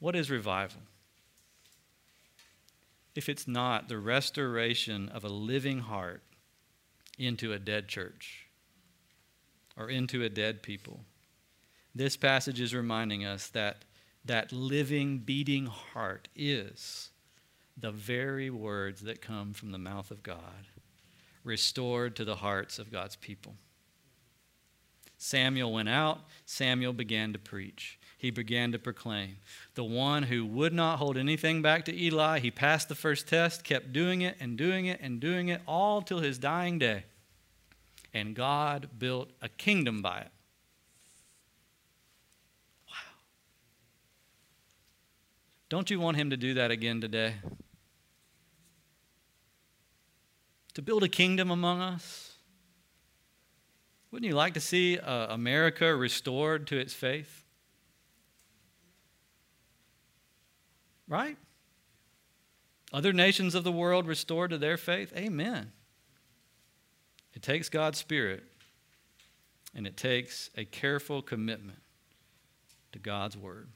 What 0.00 0.16
is 0.16 0.28
revival? 0.28 0.80
If 3.14 3.28
it's 3.28 3.46
not 3.46 3.88
the 3.88 3.98
restoration 3.98 5.08
of 5.10 5.22
a 5.22 5.28
living 5.28 5.78
heart 5.78 6.24
into 7.16 7.52
a 7.52 7.60
dead 7.60 7.86
church 7.86 8.48
or 9.76 9.88
into 9.88 10.24
a 10.24 10.28
dead 10.28 10.64
people. 10.64 11.04
This 11.94 12.16
passage 12.16 12.60
is 12.60 12.74
reminding 12.74 13.24
us 13.24 13.46
that 13.50 13.84
that 14.26 14.52
living, 14.52 15.18
beating 15.18 15.66
heart 15.66 16.28
is 16.34 17.10
the 17.76 17.90
very 17.90 18.50
words 18.50 19.02
that 19.02 19.20
come 19.20 19.52
from 19.52 19.72
the 19.72 19.78
mouth 19.78 20.10
of 20.10 20.22
God, 20.22 20.68
restored 21.44 22.16
to 22.16 22.24
the 22.24 22.36
hearts 22.36 22.78
of 22.78 22.90
God's 22.90 23.16
people. 23.16 23.54
Samuel 25.18 25.72
went 25.72 25.88
out, 25.88 26.20
Samuel 26.44 26.92
began 26.92 27.32
to 27.32 27.38
preach 27.38 27.98
he 28.18 28.30
began 28.30 28.72
to 28.72 28.78
proclaim. 28.78 29.36
The 29.74 29.84
one 29.84 30.24
who 30.24 30.44
would 30.46 30.72
not 30.72 30.98
hold 30.98 31.16
anything 31.16 31.60
back 31.60 31.84
to 31.84 31.96
Eli, 31.96 32.38
he 32.38 32.50
passed 32.50 32.88
the 32.88 32.94
first 32.94 33.28
test, 33.28 33.62
kept 33.62 33.92
doing 33.92 34.22
it 34.22 34.36
and 34.40 34.56
doing 34.56 34.86
it 34.86 35.00
and 35.00 35.20
doing 35.20 35.48
it 35.48 35.60
all 35.66 36.00
till 36.02 36.20
his 36.20 36.38
dying 36.38 36.78
day. 36.78 37.04
And 38.14 38.34
God 38.34 38.88
built 38.98 39.30
a 39.42 39.48
kingdom 39.48 40.00
by 40.00 40.20
it. 40.20 40.30
Don't 45.68 45.90
you 45.90 45.98
want 45.98 46.16
him 46.16 46.30
to 46.30 46.36
do 46.36 46.54
that 46.54 46.70
again 46.70 47.00
today? 47.00 47.34
To 50.74 50.82
build 50.82 51.02
a 51.02 51.08
kingdom 51.08 51.50
among 51.50 51.80
us? 51.80 52.34
Wouldn't 54.10 54.28
you 54.28 54.36
like 54.36 54.54
to 54.54 54.60
see 54.60 54.98
uh, 54.98 55.34
America 55.34 55.94
restored 55.94 56.66
to 56.68 56.78
its 56.78 56.94
faith? 56.94 57.44
Right? 61.08 61.36
Other 62.92 63.12
nations 63.12 63.54
of 63.54 63.64
the 63.64 63.72
world 63.72 64.06
restored 64.06 64.50
to 64.50 64.58
their 64.58 64.76
faith? 64.76 65.12
Amen. 65.16 65.72
It 67.34 67.42
takes 67.42 67.68
God's 67.68 67.98
Spirit 67.98 68.44
and 69.74 69.86
it 69.86 69.96
takes 69.96 70.50
a 70.56 70.64
careful 70.64 71.20
commitment 71.20 71.80
to 72.92 72.98
God's 72.98 73.36
Word. 73.36 73.68